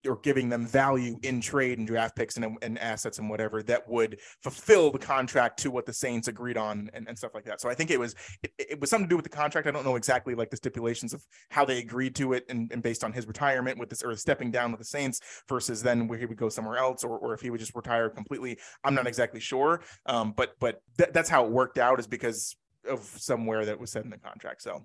[0.06, 3.86] or giving them value in trade and draft picks and, and assets and whatever that
[3.88, 7.60] would fulfill the contract to what the Saints agreed on and, and stuff like that.
[7.60, 9.66] So I think it was it, it, was something to do with the contract.
[9.66, 12.82] I don't know exactly like the stipulations of how they agreed to it and, and
[12.82, 16.18] based on his retirement with this or stepping down with the Saints versus then where
[16.18, 18.58] he would go somewhere else or, or if he would just retire completely.
[18.84, 19.82] I'm not exactly sure.
[20.06, 22.56] Um, but but th- that's how it worked out is because
[22.88, 24.62] of somewhere that was said in the contract.
[24.62, 24.82] So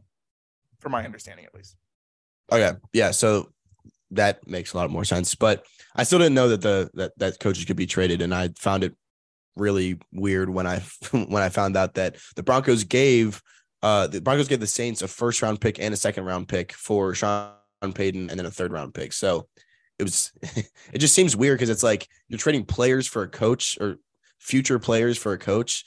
[0.80, 1.78] from my understanding at least.
[2.52, 2.78] Okay.
[2.94, 3.12] Yeah.
[3.12, 3.50] So
[4.12, 5.36] that makes a lot more sense.
[5.36, 8.50] But I still didn't know that the that that coaches could be traded, and I
[8.58, 8.96] found it
[9.56, 10.80] really weird when I
[11.12, 13.42] when I found out that the Broncos gave
[13.82, 16.74] uh the Broncos gave the Saints a first round pick and a second round pick
[16.74, 19.14] for Sean Payton and then a third round pick.
[19.14, 19.48] So
[19.98, 20.32] it was
[20.94, 23.98] it just seems weird because it's like you're trading players for a coach or
[24.40, 25.86] future players for a coach,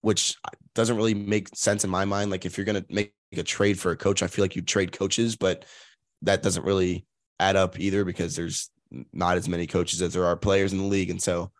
[0.00, 0.36] which
[0.74, 2.30] doesn't really make sense in my mind.
[2.30, 4.92] Like if you're gonna make a trade for a coach, I feel like you trade
[4.92, 5.64] coaches, but
[6.22, 7.06] that doesn't really
[7.40, 8.70] add up either because there's
[9.12, 11.50] not as many coaches as there are players in the league, and so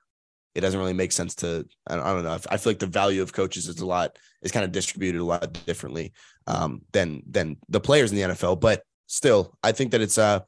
[0.54, 1.66] it doesn't really make sense to.
[1.86, 2.38] I don't, I don't know.
[2.48, 5.24] I feel like the value of coaches is a lot is kind of distributed a
[5.24, 6.12] lot differently
[6.46, 8.60] um, than than the players in the NFL.
[8.60, 10.40] But still, I think that it's uh,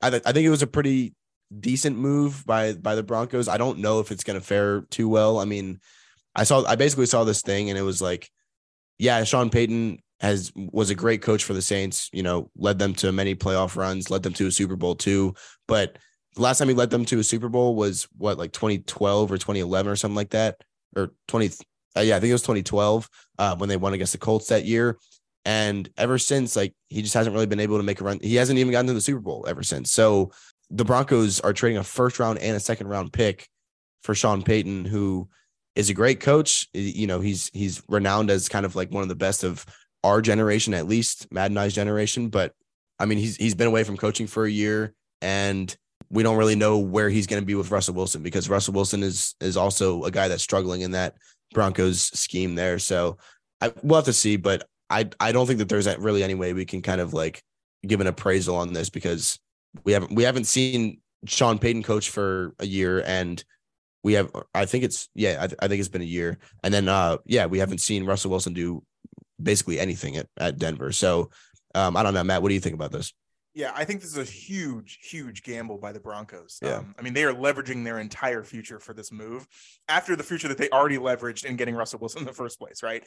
[0.00, 1.14] I, th- I think it was a pretty
[1.60, 3.48] decent move by by the Broncos.
[3.48, 5.38] I don't know if it's going to fare too well.
[5.38, 5.80] I mean,
[6.34, 8.30] I saw I basically saw this thing and it was like,
[8.98, 12.08] yeah, Sean Payton has was a great coach for the Saints.
[12.12, 15.34] You know, led them to many playoff runs, led them to a Super Bowl too.
[15.68, 15.98] But
[16.34, 19.36] the last time he led them to a Super Bowl was what, like 2012 or
[19.36, 20.62] 2011 or something like that,
[20.96, 21.50] or 20.
[21.94, 23.08] Uh, yeah, I think it was 2012
[23.38, 24.96] uh, when they won against the Colts that year.
[25.44, 28.20] And ever since, like he just hasn't really been able to make a run.
[28.22, 29.90] He hasn't even gotten to the Super Bowl ever since.
[29.90, 30.30] So
[30.70, 33.48] the Broncos are trading a first round and a second round pick
[34.04, 35.28] for Sean Payton, who
[35.74, 36.68] is a great coach.
[36.72, 39.66] You know, he's he's renowned as kind of like one of the best of
[40.04, 42.28] our generation, at least Matt I's generation.
[42.28, 42.52] But
[42.98, 45.74] I mean, he's he's been away from coaching for a year, and
[46.10, 49.02] we don't really know where he's going to be with Russell Wilson because Russell Wilson
[49.02, 51.14] is is also a guy that's struggling in that
[51.54, 52.78] Broncos scheme there.
[52.78, 53.18] So
[53.60, 56.52] I we'll have to see, but I I don't think that there's really any way
[56.52, 57.42] we can kind of like
[57.86, 59.38] give an appraisal on this because
[59.84, 63.42] we haven't we haven't seen Sean Payton coach for a year and
[64.04, 66.72] we have I think it's yeah I, th- I think it's been a year and
[66.72, 68.82] then uh yeah we haven't seen Russell Wilson do
[69.40, 70.92] basically anything at, at Denver.
[70.92, 71.30] So
[71.74, 72.42] um, I don't know, Matt.
[72.42, 73.12] What do you think about this?
[73.54, 76.58] Yeah, I think this is a huge, huge gamble by the Broncos.
[76.62, 76.76] Yeah.
[76.76, 79.46] Um, I mean, they are leveraging their entire future for this move
[79.88, 82.82] after the future that they already leveraged in getting Russell Wilson in the first place,
[82.82, 83.04] right?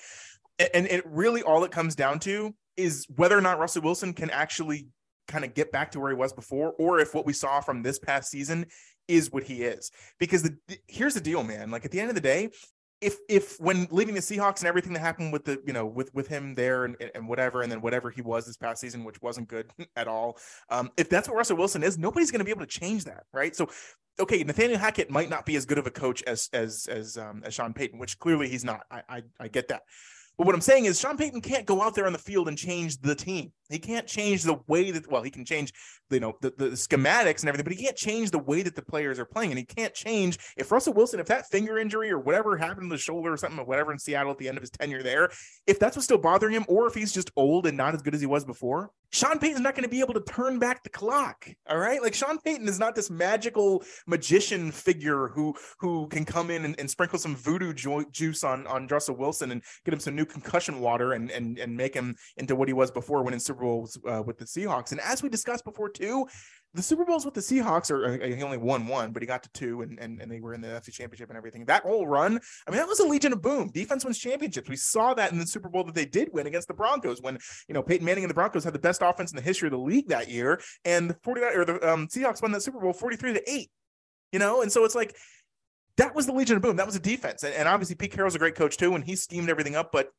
[0.74, 4.30] And it really all it comes down to is whether or not Russell Wilson can
[4.30, 4.88] actually
[5.28, 7.82] kind of get back to where he was before, or if what we saw from
[7.82, 8.68] this past season
[9.08, 9.92] is what he is.
[10.20, 10.58] Because the,
[10.88, 11.72] here's the deal, man.
[11.72, 12.50] Like at the end of the day,
[13.02, 16.14] if if when leaving the Seahawks and everything that happened with the you know with
[16.14, 19.22] with him there and, and whatever and then whatever he was this past season which
[19.22, 20.38] wasn't good at all
[20.70, 23.24] um if that's what Russell Wilson is nobody's going to be able to change that
[23.34, 23.56] right?
[23.56, 23.70] So
[24.20, 27.44] okay Nathaniel Hackett might not be as good of a coach as as as um
[27.46, 28.82] as Sean Payton which clearly he's not.
[28.90, 29.84] I I, I get that.
[30.38, 32.58] But what I'm saying is Sean Payton can't go out there on the field and
[32.58, 35.74] change the team He can't change the way that well, he can change
[36.10, 38.82] you know the, the schematics and everything, but he can't change the way that the
[38.82, 42.20] players are playing, and he can't change if Russell Wilson, if that finger injury or
[42.20, 44.62] whatever happened to the shoulder or something or whatever in Seattle at the end of
[44.62, 45.30] his tenure there,
[45.68, 48.14] if that's what's still bothering him, or if he's just old and not as good
[48.14, 50.90] as he was before, Sean Payton's not going to be able to turn back the
[50.90, 51.48] clock.
[51.70, 56.52] All right, like Sean Payton is not this magical magician figure who who can come
[56.52, 60.00] in and, and sprinkle some voodoo jo- juice on on Russell Wilson and get him
[60.00, 63.40] some new concussion water and and and make him into what he was before winning
[63.56, 64.92] Super Bowls uh, with the Seahawks.
[64.92, 66.28] And as we discussed before too,
[66.74, 69.44] the Super Bowls with the Seahawks are uh, he only won one, but he got
[69.44, 71.64] to two, and, and and they were in the NFC Championship and everything.
[71.66, 73.70] That whole run, I mean, that was a legion of boom.
[73.70, 74.70] Defense wins championships.
[74.70, 77.38] We saw that in the Super Bowl that they did win against the Broncos when
[77.70, 79.72] you know Peyton Manning and the Broncos had the best offense in the history of
[79.72, 82.94] the league that year, and the 49 or the um, Seahawks won that Super Bowl
[82.94, 83.70] 43 to eight.
[84.34, 85.16] You know, and so it's like
[85.96, 86.76] that was the legion of boom.
[86.76, 89.16] That was a defense, and, and obviously Pete Carroll's a great coach too, and he
[89.16, 90.10] schemed everything up, but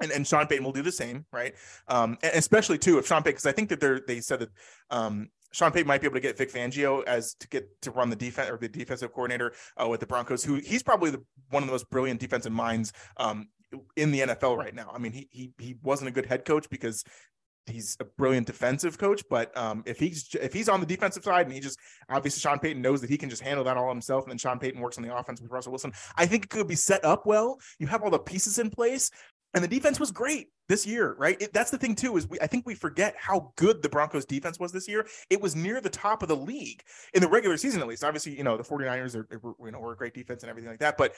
[0.00, 1.54] and, and Sean Payton will do the same, right?
[1.88, 4.50] Um, especially too if Sean Payton, because I think that they're they said that
[4.90, 8.10] um, Sean Payton might be able to get Vic Fangio as to get to run
[8.10, 11.62] the defense or the defensive coordinator uh, with the Broncos, who he's probably the, one
[11.62, 13.48] of the most brilliant defensive minds um,
[13.96, 14.90] in the NFL right now.
[14.94, 17.04] I mean, he he he wasn't a good head coach because
[17.66, 21.46] he's a brilliant defensive coach, but um, if he's if he's on the defensive side
[21.46, 21.78] and he just
[22.08, 24.58] obviously Sean Payton knows that he can just handle that all himself, and then Sean
[24.58, 27.26] Payton works on the offense with Russell Wilson, I think it could be set up
[27.26, 27.58] well.
[27.78, 29.10] You have all the pieces in place,
[29.56, 31.40] and the defense was great this year, right?
[31.40, 34.26] It, that's the thing too is we I think we forget how good the Broncos
[34.26, 35.06] defense was this year.
[35.30, 36.82] It was near the top of the league
[37.14, 38.04] in the regular season at least.
[38.04, 40.80] Obviously, you know, the 49ers are you know, were a great defense and everything like
[40.80, 41.14] that, but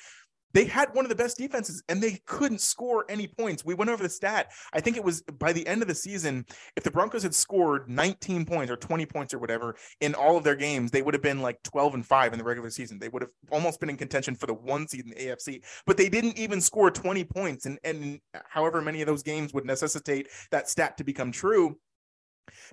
[0.54, 3.64] they had one of the best defenses and they couldn't score any points.
[3.64, 4.50] We went over the stat.
[4.72, 6.46] I think it was by the end of the season,
[6.76, 10.44] if the Broncos had scored 19 points or 20 points or whatever in all of
[10.44, 12.98] their games, they would have been like 12 and 5 in the regular season.
[12.98, 15.96] They would have almost been in contention for the one seed in the AFC, but
[15.96, 17.66] they didn't even score 20 points.
[17.66, 21.78] And, and however many of those games would necessitate that stat to become true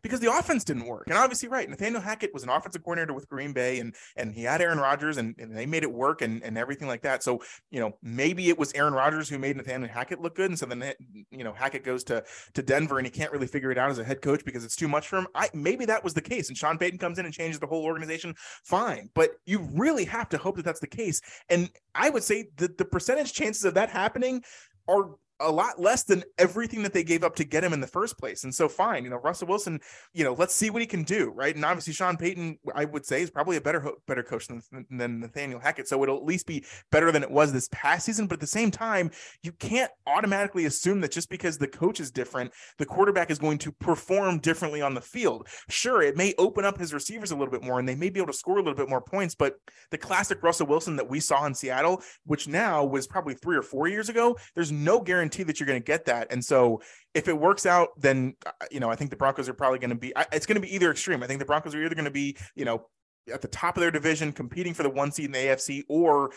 [0.01, 1.05] because the offense didn't work.
[1.07, 4.43] And obviously, right, Nathaniel Hackett was an offensive coordinator with Green Bay, and and he
[4.43, 7.23] had Aaron Rodgers, and, and they made it work, and and everything like that.
[7.23, 10.59] So you know, maybe it was Aaron Rodgers who made Nathaniel Hackett look good, and
[10.59, 10.93] so then eh,
[11.31, 12.23] you know Hackett goes to
[12.53, 14.75] to Denver, and he can't really figure it out as a head coach because it's
[14.75, 15.27] too much for him.
[15.35, 17.83] I maybe that was the case, and Sean Payton comes in and changes the whole
[17.83, 18.35] organization.
[18.63, 21.21] Fine, but you really have to hope that that's the case.
[21.49, 24.43] And I would say that the percentage chances of that happening
[24.87, 27.87] are a lot less than everything that they gave up to get him in the
[27.87, 28.43] first place.
[28.43, 29.79] And so fine, you know, Russell Wilson,
[30.13, 31.53] you know, let's see what he can do, right?
[31.53, 35.19] And obviously Sean Payton, I would say, is probably a better better coach than, than
[35.19, 35.87] Nathaniel Hackett.
[35.87, 38.27] So it'll at least be better than it was this past season.
[38.27, 39.11] But at the same time,
[39.43, 43.57] you can't automatically assume that just because the coach is different, the quarterback is going
[43.59, 45.47] to perform differently on the field.
[45.69, 48.19] Sure, it may open up his receivers a little bit more and they may be
[48.19, 49.55] able to score a little bit more points, but
[49.91, 53.61] the classic Russell Wilson that we saw in Seattle, which now was probably three or
[53.61, 56.31] four years ago, there's no guarantee guarantee that you're going to get that.
[56.31, 56.81] And so
[57.13, 59.89] if it works out, then uh, you know I think the Broncos are probably going
[59.89, 60.13] to be.
[60.31, 61.23] It's going to be either extreme.
[61.23, 62.87] I think the Broncos are either going to be you know
[63.33, 66.31] at the top of their division, competing for the one seed in the AFC, or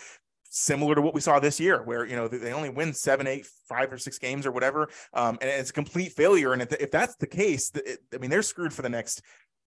[0.51, 3.47] similar to what we saw this year, where you know they only win seven, eight,
[3.69, 6.53] five or six games or whatever, um, and it's a complete failure.
[6.53, 9.23] And if, if that's the case, it, I mean they're screwed for the next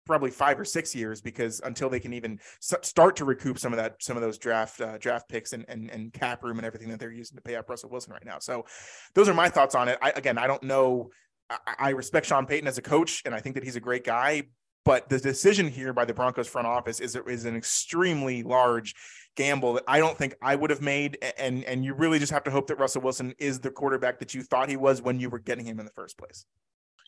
[0.09, 3.77] probably five or six years because until they can even start to recoup some of
[3.77, 6.89] that some of those draft uh, draft picks and, and and cap room and everything
[6.89, 8.39] that they're using to pay up Russell Wilson right now.
[8.41, 8.65] So
[9.15, 9.99] those are my thoughts on it.
[10.03, 11.11] I, again, I don't know.
[11.49, 14.05] I, I respect Sean Payton as a coach, and I think that he's a great
[14.05, 14.45] guy.
[14.85, 18.95] But the decision here by the Broncos front office is is an extremely large
[19.37, 21.19] gamble that I don't think I would have made.
[21.39, 24.35] And and you really just have to hope that Russell Wilson is the quarterback that
[24.35, 26.47] you thought he was when you were getting him in the first place.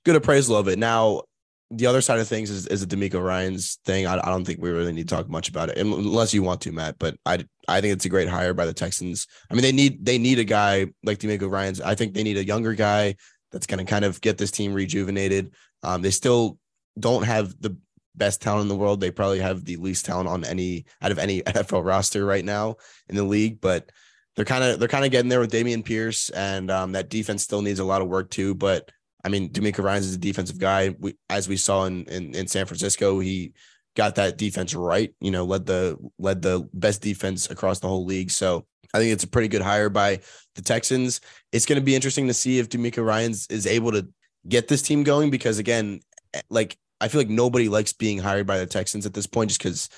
[0.05, 0.78] Good appraisal of it.
[0.78, 1.22] Now,
[1.70, 4.06] the other side of things is, is the DeMeco Ryans thing.
[4.06, 6.60] I, I don't think we really need to talk much about it unless you want
[6.62, 6.98] to, Matt.
[6.98, 9.26] But I I think it's a great hire by the Texans.
[9.50, 11.80] I mean, they need they need a guy like DeMeco Ryans.
[11.80, 13.14] I think they need a younger guy
[13.52, 15.54] that's going to kind of get this team rejuvenated.
[15.82, 16.58] Um, they still
[16.98, 17.76] don't have the
[18.16, 19.00] best talent in the world.
[19.00, 22.76] They probably have the least talent on any out of any NFL roster right now
[23.08, 23.90] in the league, but
[24.34, 27.42] they're kind of they're kind of getting there with Dameon Pierce, and um, that defense
[27.42, 28.54] still needs a lot of work too.
[28.54, 28.90] But
[29.24, 30.94] I mean, DeMeco Ryans is a defensive guy.
[30.98, 33.52] We, as we saw in, in, in San Francisco, he
[33.96, 35.14] got that defense right.
[35.20, 38.30] You know, led the led the best defense across the whole league.
[38.30, 40.20] So I think it's a pretty good hire by
[40.54, 41.20] the Texans.
[41.52, 44.08] It's going to be interesting to see if DeMeco Ryans is able to
[44.48, 46.00] get this team going because again,
[46.48, 49.62] like I feel like nobody likes being hired by the Texans at this point just
[49.62, 49.88] because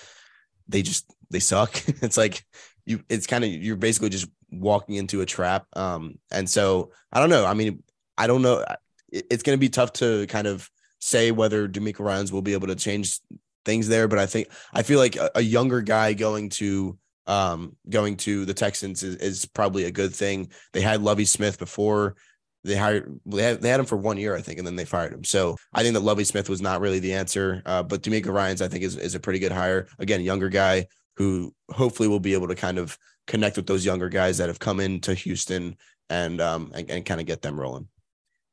[0.68, 1.82] they just they suck.
[2.02, 2.44] it's like
[2.84, 5.66] you it's kind of you're basically just walking into a trap.
[5.74, 7.46] Um, and so I don't know.
[7.46, 7.82] I mean,
[8.18, 8.64] I don't know
[9.12, 10.68] it's going to be tough to kind of
[11.00, 13.20] say whether DeMeco Ryans will be able to change
[13.64, 14.08] things there.
[14.08, 18.44] But I think I feel like a, a younger guy going to um, going to
[18.44, 20.50] the Texans is, is, probably a good thing.
[20.72, 22.16] They had Lovie Smith before
[22.64, 24.84] they hired they had, they had him for one year, I think, and then they
[24.84, 25.24] fired him.
[25.24, 27.62] So I think that Lovie Smith was not really the answer.
[27.66, 29.88] Uh, but DeMeco Ryans, I think, is is a pretty good hire.
[29.98, 30.86] Again, younger guy
[31.16, 32.96] who hopefully will be able to kind of
[33.26, 35.76] connect with those younger guys that have come into Houston
[36.10, 37.88] and um and, and kind of get them rolling.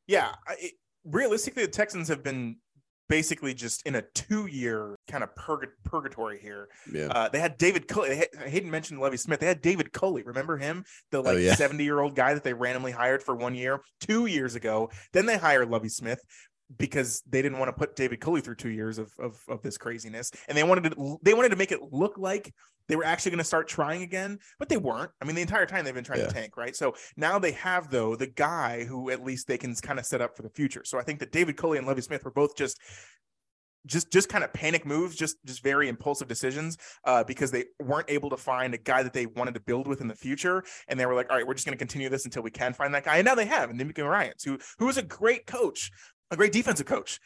[0.09, 0.73] Yeah, it,
[1.05, 2.57] realistically, the Texans have been
[3.09, 6.67] basically just in a two-year kind of purg- purgatory here.
[6.91, 7.07] Yeah.
[7.07, 8.15] Uh, they had David Culley.
[8.15, 9.39] Had, I hadn't mentioned Lovie Smith.
[9.39, 10.23] They had David Culley.
[10.23, 11.55] Remember him, the like yeah.
[11.55, 14.89] seventy-year-old guy that they randomly hired for one year, two years ago.
[15.13, 16.19] Then they hired Lovie Smith
[16.77, 19.77] because they didn't want to put David Culley through two years of, of of this
[19.77, 22.53] craziness, and they wanted to they wanted to make it look like
[22.87, 25.11] they were actually going to start trying again, but they weren't.
[25.21, 26.27] I mean, the entire time they've been trying Yeah.
[26.27, 26.75] to tank, right?
[26.75, 30.21] So now they have though the guy who at least they can kind of set
[30.21, 30.83] up for the future.
[30.83, 32.79] So I think that David Culley and Lovie Smith were both just
[33.85, 38.09] just just kind of panic moves just just very impulsive decisions uh because they weren't
[38.09, 40.99] able to find a guy that they wanted to build with in the future and
[40.99, 42.93] they were like all right we're just going to continue this until we can find
[42.93, 45.91] that guy and now they have and Nick Ryans who who is a great coach
[46.31, 47.19] a great defensive coach.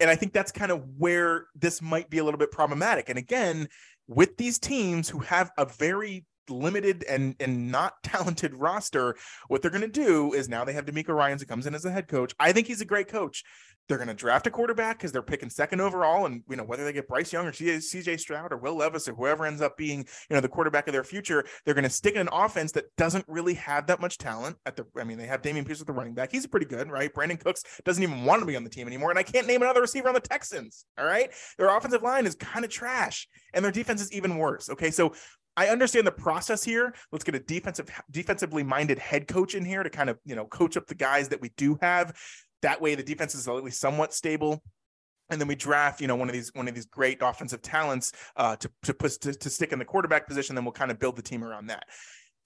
[0.00, 3.08] And I think that's kind of where this might be a little bit problematic.
[3.08, 3.68] And again
[4.08, 9.16] with these teams who have a very limited and and not talented roster
[9.48, 11.84] what they're going to do is now they have DeMeco Ryans who comes in as
[11.84, 12.34] a head coach.
[12.38, 13.44] I think he's a great coach
[13.88, 16.84] they're going to draft a quarterback because they're picking second overall, and you know whether
[16.84, 18.16] they get Bryce Young or C.J.
[18.16, 21.04] Stroud or Will Levis or whoever ends up being you know the quarterback of their
[21.04, 24.56] future, they're going to stick in an offense that doesn't really have that much talent.
[24.66, 26.90] At the, I mean, they have Dameon Pierce at the running back; he's pretty good,
[26.90, 27.12] right?
[27.12, 29.62] Brandin Cooks doesn't even want to be on the team anymore, and I can't name
[29.62, 30.84] another receiver on the Texans.
[30.98, 34.70] All right, their offensive line is kind of trash, and their defense is even worse.
[34.70, 35.12] Okay, so
[35.56, 36.94] I understand the process here.
[37.10, 40.46] Let's get a defensive, defensively minded head coach in here to kind of, you know,
[40.46, 42.16] coach up the guys that we do have.
[42.62, 44.62] That way, the defense is at least somewhat stable.
[45.30, 48.12] And then we draft, you know, one of these one of these great offensive talents
[48.36, 50.54] uh, to to, put, to to stick in the quarterback position.
[50.54, 51.84] Then we'll kind of build the team around that.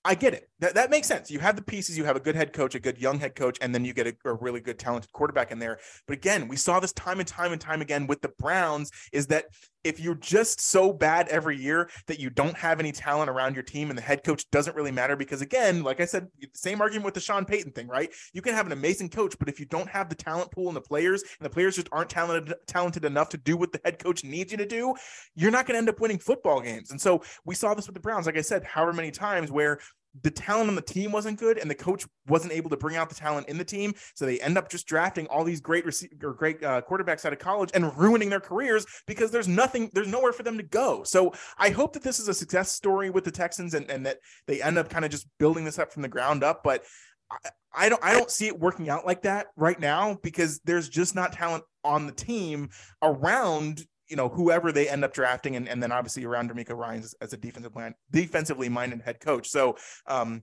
[0.06, 0.48] I get it.
[0.60, 1.32] That, that makes sense.
[1.32, 1.98] You have the pieces.
[1.98, 4.06] You have a good head coach, a good young head coach, and then you get
[4.06, 5.80] a, a, really good talented quarterback in there.
[6.06, 9.26] But again, we saw this time and time and time again with the Browns is
[9.28, 9.46] that
[9.86, 13.62] if you're just so bad every year that you don't have any talent around your
[13.62, 17.04] team and the head coach doesn't really matter because again, like I said, same argument
[17.04, 18.10] with the Sean Payton thing, right?
[18.32, 20.76] You can have an amazing coach, but if you don't have the talent pool and
[20.76, 23.98] the players and the players just aren't talented talented enough to do what the head
[23.98, 24.94] coach needs you to do,
[25.34, 26.90] you're not going to end up winning football games.
[26.90, 29.78] And so we saw this with the Browns, like I said, however many times where
[30.22, 33.08] the talent on the team wasn't good and the coach wasn't able to bring out
[33.08, 33.94] the talent in the team.
[34.14, 37.32] So they end up just drafting all these great rece- or great uh, quarterbacks out
[37.32, 41.02] of college and ruining their careers because there's nothing there's nowhere for them to go.
[41.04, 44.18] So i hope that this is a success story with the texans and, and that
[44.46, 46.84] they end up kind of just building this up from the ground up but
[47.30, 50.88] I, I don't I don't see it working out like that right now because there's
[50.88, 52.70] just not talent on the team
[53.02, 57.02] around you know whoever they end up drafting and, and then obviously around DeMeco Ryan
[57.02, 59.76] as, as a defensive plan defensively minded head coach so
[60.06, 60.42] um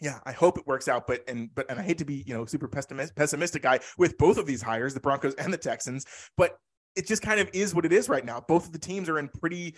[0.00, 2.34] yeah I hope it works out but and but and I hate to be you
[2.34, 6.06] know super pessimist, pessimistic guy with both of these hires the Broncos and the Texans
[6.36, 6.58] but
[6.94, 9.18] it just kind of is what it is right now both of the teams are
[9.18, 9.74] in pretty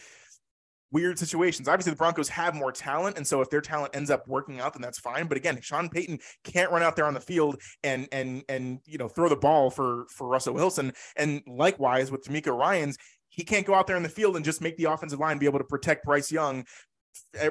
[0.91, 1.69] weird situations.
[1.69, 4.73] Obviously, the Broncos have more talent, and so if their talent ends up working out,
[4.73, 5.27] then that's fine.
[5.27, 8.99] But again, Sean Payton can't run out there on the field and and and you
[8.99, 12.97] know throw the ball for for Russell Wilson, and likewise with DeMeco Ryan's,
[13.39, 15.47] he can't go out there in the field and just make the offensive line be
[15.47, 16.65] able to protect Bryce Young.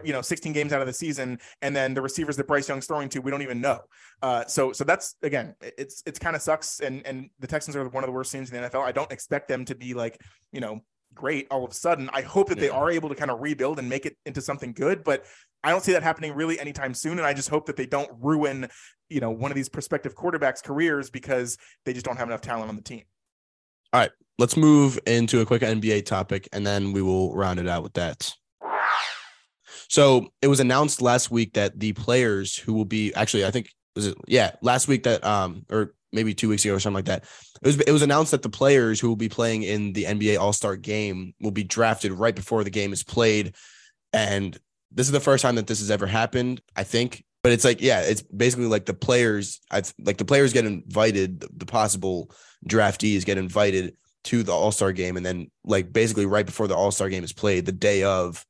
[0.04, 2.88] You know, 16 games out of the season, and then the receivers that Bryce Young's
[2.88, 3.80] throwing to, we don't even know.
[4.22, 7.88] Uh, so, so that's again, it's it's kind of sucks, and and the Texans are
[7.88, 8.84] one of the worst teams in the NFL.
[8.84, 10.20] I don't expect them to be like,
[10.52, 10.82] you know,
[11.14, 12.10] great all of a sudden.
[12.12, 14.74] I hope that they are able to kind of rebuild and make it into something
[14.74, 15.26] good, but
[15.64, 17.18] I don't see that happening really anytime soon.
[17.18, 18.68] And I just hope that they don't ruin,
[19.10, 22.70] you know, one of these prospective quarterbacks' careers because they just don't have enough talent
[22.70, 23.04] on the team.
[23.94, 27.68] All right, let's move into a quick NBA topic and then we will round it
[27.68, 28.34] out with that.
[29.90, 33.70] So it was announced last week that the players who will be actually, I think
[33.96, 37.06] was it yeah, last week that um or maybe two weeks ago or something like
[37.06, 37.24] that.
[37.62, 40.40] It was it was announced that the players who will be playing in the NBA
[40.40, 43.56] All Star Game will be drafted right before the game is played,
[44.14, 44.58] and
[44.92, 46.62] this is the first time that this has ever happened.
[46.76, 49.62] I think, but it's like yeah, it's basically like the players.
[49.72, 52.32] I like the players get invited, the, the possible
[52.68, 56.76] draftees get invited to the All Star Game, and then like basically right before the
[56.76, 58.46] All Star Game is played, the day of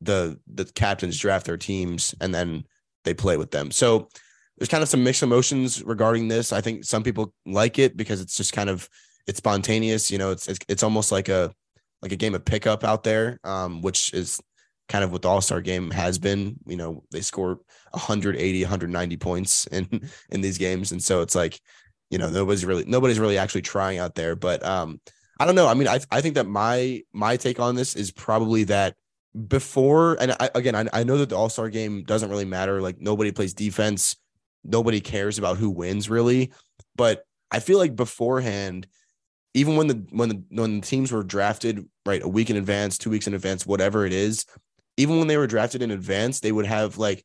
[0.00, 2.64] the the captains draft their teams, and then
[3.04, 3.70] they play with them.
[3.70, 4.08] So
[4.58, 6.52] there's kind of some mixed emotions regarding this.
[6.52, 8.88] I think some people like it because it's just kind of
[9.26, 10.10] it's spontaneous.
[10.10, 11.52] You know, it's it's, it's almost like a
[12.02, 14.40] like a game of pickup out there, um, which is
[14.90, 16.56] kind of what the All Star game has been.
[16.66, 17.60] You know, they score
[17.92, 21.58] 180, 190 points in in these games, and so it's like,
[22.10, 24.36] you know, nobody's really nobody's really actually trying out there.
[24.36, 25.00] But um,
[25.38, 25.68] I don't know.
[25.68, 28.96] I mean, I I think that my my take on this is probably that
[29.46, 33.00] before and I, again I, I know that the all-star game doesn't really matter like
[33.00, 34.16] nobody plays defense
[34.64, 36.52] nobody cares about who wins really.
[36.96, 38.86] But I feel like beforehand,
[39.54, 42.98] even when the when the when the teams were drafted right a week in advance,
[42.98, 44.46] two weeks in advance, whatever it is,
[45.00, 47.24] even when they were drafted in advance, they would have like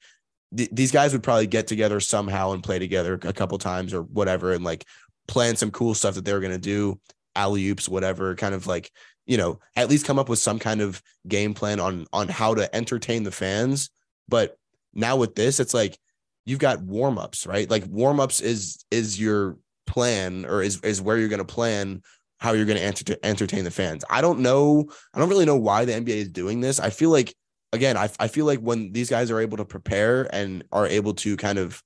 [0.56, 4.04] th- these guys would probably get together somehow and play together a couple times or
[4.04, 4.86] whatever, and like
[5.28, 7.00] plan some cool stuff that they were gonna do,
[7.36, 8.92] alley oops, whatever, kind of like
[9.26, 12.54] you know at least come up with some kind of game plan on on how
[12.54, 13.90] to entertain the fans.
[14.28, 14.58] But
[14.94, 16.00] now with this, it's like
[16.46, 17.70] you've got warm ups, right?
[17.70, 22.02] Like warm ups is is your plan or is is where you're going to plan
[22.38, 24.04] how you're going to enter- entertain the fans.
[24.10, 24.90] I don't know.
[25.14, 26.80] I don't really know why the NBA is doing this.
[26.80, 27.34] I feel like
[27.76, 31.14] again, I I feel like when these guys are able to prepare and are able
[31.16, 31.82] to kind of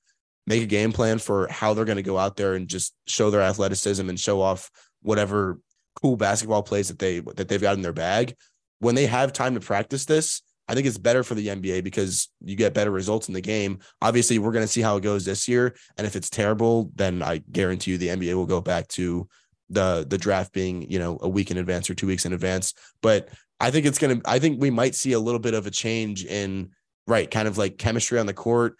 [0.47, 3.29] make a game plan for how they're going to go out there and just show
[3.29, 4.71] their athleticism and show off
[5.01, 5.59] whatever
[6.01, 8.35] cool basketball plays that they that they've got in their bag.
[8.79, 12.29] When they have time to practice this, I think it's better for the NBA because
[12.41, 13.79] you get better results in the game.
[14.01, 17.21] Obviously, we're going to see how it goes this year, and if it's terrible, then
[17.21, 19.27] I guarantee you the NBA will go back to
[19.69, 22.73] the the draft being you know a week in advance or two weeks in advance.
[23.01, 23.29] But
[23.59, 24.21] I think it's gonna.
[24.25, 26.71] I think we might see a little bit of a change in
[27.07, 28.75] right kind of like chemistry on the court.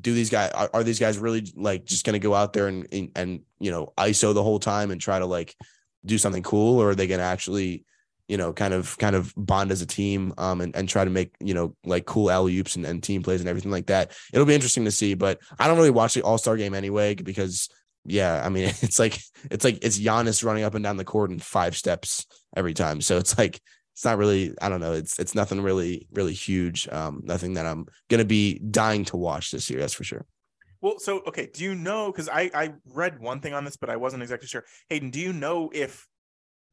[0.00, 2.86] Do these guys are, are these guys really like just gonna go out there and,
[2.92, 5.54] and and you know ISO the whole time and try to like
[6.04, 7.84] do something cool, or are they gonna actually
[8.28, 11.10] you know, kind of kind of bond as a team um, and, and try to
[11.10, 14.12] make, you know, like cool alley oops and, and team plays and everything like that.
[14.32, 17.70] It'll be interesting to see, but I don't really watch the all-star game anyway, because
[18.04, 19.18] yeah, I mean, it's like
[19.50, 23.00] it's like it's Giannis running up and down the court in five steps every time.
[23.00, 23.60] So it's like
[23.98, 26.88] it's not really, I don't know, it's it's nothing really, really huge.
[26.92, 30.24] Um, nothing that I'm gonna be dying to watch this year, that's for sure.
[30.80, 32.12] Well, so okay, do you know?
[32.12, 34.64] Because I I read one thing on this, but I wasn't exactly sure.
[34.88, 36.06] Hayden, do you know if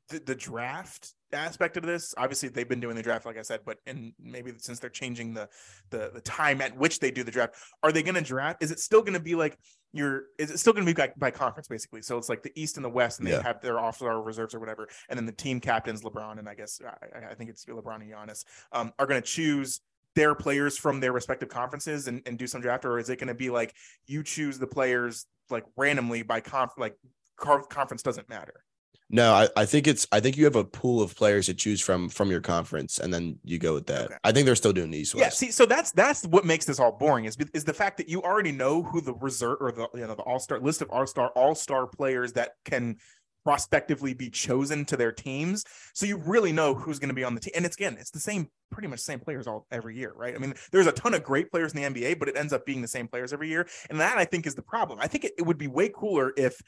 [0.09, 3.59] the, the draft aspect of this obviously they've been doing the draft like i said
[3.65, 5.49] but and maybe since they're changing the
[5.89, 8.71] the, the time at which they do the draft are they going to draft is
[8.71, 9.57] it still going to be like
[9.95, 12.51] your is it still going to be by, by, conference basically so it's like the
[12.55, 13.41] east and the west and they yeah.
[13.41, 16.81] have their all-star reserves or whatever and then the team captains lebron and i guess
[16.85, 19.81] i, I think it's lebron and Giannis um, are going to choose
[20.15, 23.27] their players from their respective conferences and, and do some draft or is it going
[23.27, 23.73] to be like
[24.05, 26.95] you choose the players like randomly by conf like
[27.37, 28.63] conference doesn't matter
[29.09, 31.79] no, I, I think it's I think you have a pool of players to choose
[31.79, 34.05] from from your conference, and then you go with that.
[34.05, 34.15] Okay.
[34.23, 35.15] I think they're still doing West.
[35.15, 38.09] Yeah, see, so that's that's what makes this all boring is is the fact that
[38.09, 40.89] you already know who the reserve or the you know the all star list of
[40.89, 42.97] all star all star players that can
[43.45, 45.63] prospectively be chosen to their teams.
[45.93, 47.53] So you really know who's going to be on the team.
[47.55, 50.33] And it's again, it's the same, pretty much same players all every year, right?
[50.33, 52.65] I mean, there's a ton of great players in the NBA, but it ends up
[52.65, 53.67] being the same players every year.
[53.91, 54.97] And that I think is the problem.
[54.99, 56.59] I think it, it would be way cooler if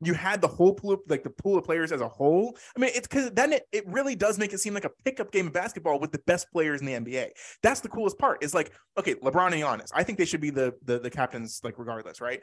[0.00, 2.56] you had the whole pool, of, like the pool of players as a whole.
[2.76, 5.32] I mean, it's because then it, it really does make it seem like a pickup
[5.32, 7.30] game of basketball with the best players in the NBA.
[7.62, 8.42] That's the coolest part.
[8.42, 9.90] Is like, okay, LeBron and Giannis.
[9.92, 12.42] I think they should be the the, the captains, like regardless, right?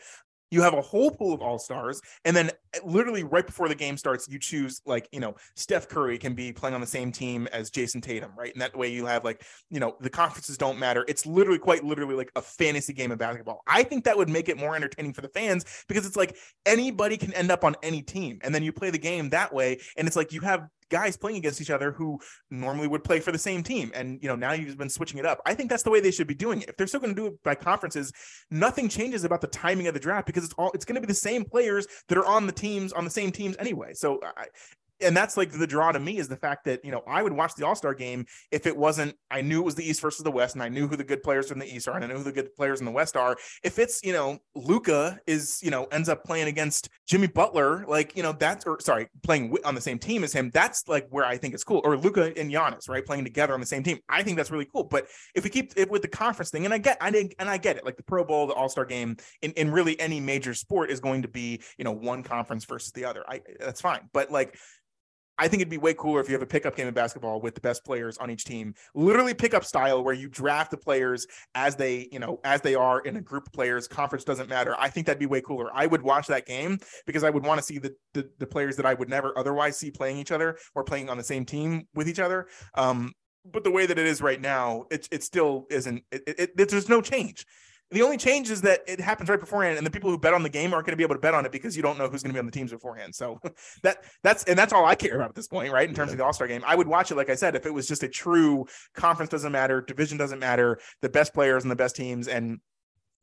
[0.56, 3.76] You have a whole pool of all stars and then eh, literally right before the
[3.76, 7.12] game starts you choose like you know steph curry can be playing on the same
[7.12, 8.54] team as Jayson tatum right?
[8.54, 11.04] And that way you have like you know the conferences don't matter.
[11.10, 13.64] It's literally quite literally like a fantasy game of basketball.
[13.68, 17.18] I think that would make it more entertaining for the fans because it's like anybody
[17.18, 20.08] can end up on any team and then you play the game that way and
[20.08, 22.20] it's like you have guys playing against each other who
[22.50, 23.92] normally would play for the same team.
[23.96, 25.42] And you know, now you've been switching it up.
[25.46, 26.70] I think that's the way they should be doing it.
[26.70, 28.12] If they're still going to do it by conferences,
[28.52, 31.08] nothing changes about the timing of the draft because it's all it's going to be
[31.08, 33.94] the same players that are on the teams on the same teams anyway.
[33.94, 34.46] So I,
[35.02, 37.34] and that's like the draw to me is the fact that you know I would
[37.34, 40.24] watch the All Star game if it wasn't I knew it was the East versus
[40.24, 42.08] the West and I knew who the good players in the East are and I
[42.08, 43.36] know who the good players in the West are.
[43.64, 48.16] If it's you know Luka is you know ends up playing against Jimmy Butler, like
[48.16, 51.26] you know that's or sorry playing on the same team as him, that's like where
[51.26, 51.82] I think it's cool.
[51.84, 54.66] Or Luka and Giannis, right, playing together on the same team, I think that's really
[54.66, 54.84] cool.
[54.84, 57.50] But if we keep it with the conference thing, and I get I did and
[57.50, 60.20] I get it, like the Pro Bowl, the All Star game, in in really any
[60.20, 63.24] major sport is going to be you know one conference versus the other.
[63.28, 64.58] I that's fine, but like
[65.38, 67.56] I think it'd be way cooler if you have a pickup game of basketball with
[67.56, 71.76] the best players on each team, literally pickup style, where you draft the players as
[71.76, 73.88] they, you know, as they are in a group of players.
[73.88, 74.76] Conference doesn't matter.
[74.80, 75.70] I think that'd be way cooler.
[75.74, 78.76] I would watch that game because I would want to see the, the, the players
[78.78, 81.88] that I would never otherwise see playing each other or playing on the same team
[81.94, 82.48] with each other.
[82.76, 83.12] Um,
[83.52, 86.04] but the way that it is right now, it it still isn't.
[86.12, 87.46] It, it, it there's no change.
[87.92, 90.42] The only change is that it happens right beforehand, and the people who bet on
[90.42, 92.08] the game aren't going to be able to bet on it because you don't know
[92.08, 93.14] who's going to be on the teams beforehand.
[93.14, 93.40] So
[93.84, 95.88] that that's and that's all I care about at this point, right?
[95.88, 96.14] In terms yeah.
[96.14, 97.88] of the All Star game, I would watch it like I said if it was
[97.88, 101.96] just a true conference doesn't matter, division doesn't matter, the best players and the best
[101.96, 102.60] teams, and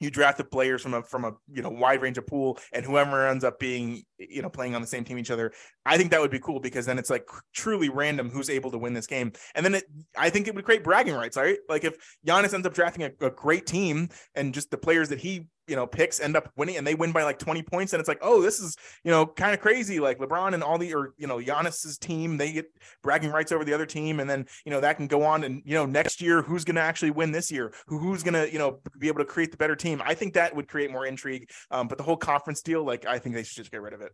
[0.03, 2.85] you draft the players from a from a you know wide range of pool, and
[2.85, 5.53] whoever ends up being you know playing on the same team each other.
[5.87, 8.79] I think that would be cool because then it's like truly random who's able to
[8.79, 9.85] win this game, and then it,
[10.16, 11.37] I think it would create bragging rights.
[11.37, 11.95] Right, like if
[12.27, 15.77] Giannis ends up drafting a, a great team and just the players that he you
[15.77, 18.19] know picks end up winning and they win by like 20 points and it's like
[18.20, 21.27] oh this is you know kind of crazy like lebron and all the or you
[21.27, 22.66] know Giannis's team they get
[23.03, 25.62] bragging rights over the other team and then you know that can go on and
[25.65, 27.73] you know next year who's going to actually win this year?
[27.86, 30.03] Who, who's going to you know be able to create the better team?
[30.05, 33.19] I think that would create more intrigue um, but the whole conference deal like i
[33.19, 34.12] think they should just get rid of it.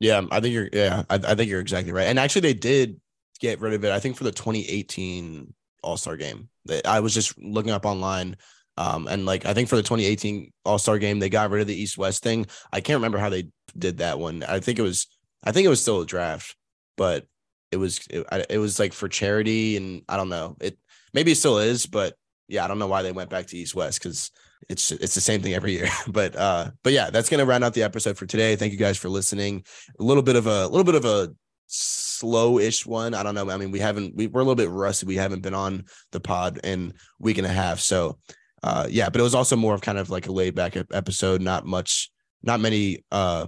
[0.00, 3.00] Yeah i think you're yeah i, I think you're exactly right and actually they did
[3.40, 6.48] get rid of it i think for the 2018 all-star game.
[6.84, 8.36] I was just looking up online
[8.80, 11.66] um, and like I think for the 2018 All Star game, they got rid of
[11.66, 12.46] the East West thing.
[12.72, 14.42] I can't remember how they did that one.
[14.42, 15.06] I think it was
[15.44, 16.56] I think it was still a draft,
[16.96, 17.26] but
[17.70, 20.56] it was it, it was like for charity, and I don't know.
[20.62, 20.78] It
[21.12, 22.14] maybe it still is, but
[22.48, 24.30] yeah, I don't know why they went back to East West because
[24.70, 25.88] it's it's the same thing every year.
[26.08, 28.56] but uh, but yeah, that's gonna round out the episode for today.
[28.56, 29.62] Thank you guys for listening.
[29.98, 31.28] A little bit of a, little bit of a
[31.66, 33.12] slow-ish one.
[33.12, 33.50] I don't know.
[33.50, 35.04] I mean, we haven't we, we're a little bit rusty.
[35.04, 37.80] We haven't been on the pod in week and a half.
[37.80, 38.18] So
[38.62, 41.40] uh, yeah, but it was also more of kind of like a laid back episode,
[41.40, 42.10] not much,
[42.42, 43.46] not many uh,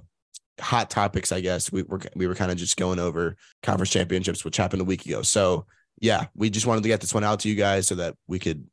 [0.60, 1.70] hot topics, I guess.
[1.70, 5.04] We were we were kind of just going over conference championships, which happened a week
[5.04, 5.22] ago.
[5.22, 5.66] So
[6.00, 8.38] yeah, we just wanted to get this one out to you guys so that we
[8.38, 8.66] could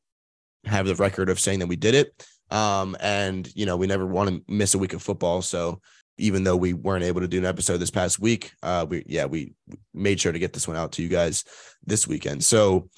[0.64, 2.26] have the record of saying that we did it.
[2.50, 5.42] Um, and you know, we never want to miss a week of football.
[5.42, 5.80] So
[6.18, 9.26] even though we weren't able to do an episode this past week, uh, we yeah,
[9.26, 9.52] we
[9.92, 11.44] made sure to get this one out to you guys
[11.84, 12.42] this weekend.
[12.44, 12.88] So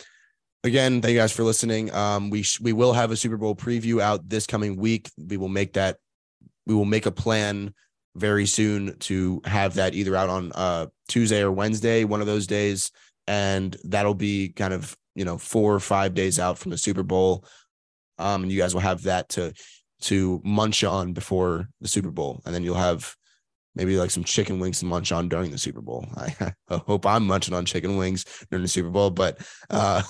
[0.65, 1.93] again, thank you guys for listening.
[1.93, 5.11] Um, we sh- we will have a Super Bowl preview out this coming week.
[5.19, 5.99] We will make that.
[6.67, 7.75] We will make a plan
[8.15, 12.47] very soon to have that either out on uh, Tuesday or Wednesday, one of those
[12.47, 12.93] days,
[13.27, 17.03] and that'll be kind of you know four or five days out from the Super
[17.03, 17.45] Bowl.
[18.19, 19.53] Um, and you guys will have that to
[20.03, 23.17] to munch on before the Super Bowl, and then you'll have
[23.75, 26.07] maybe like some chicken wings to munch on during the Super Bowl.
[26.17, 29.39] I, I hope I'm munching on chicken wings during the Super Bowl, but
[29.71, 30.03] uh,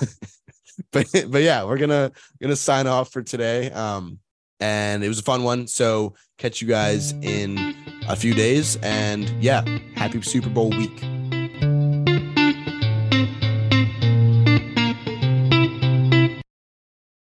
[0.92, 3.70] but but yeah, we're gonna gonna sign off for today.
[3.70, 4.18] Um,
[4.60, 5.66] and it was a fun one.
[5.66, 7.74] So catch you guys in
[8.08, 9.64] a few days, and yeah,
[9.96, 11.21] happy Super Bowl week.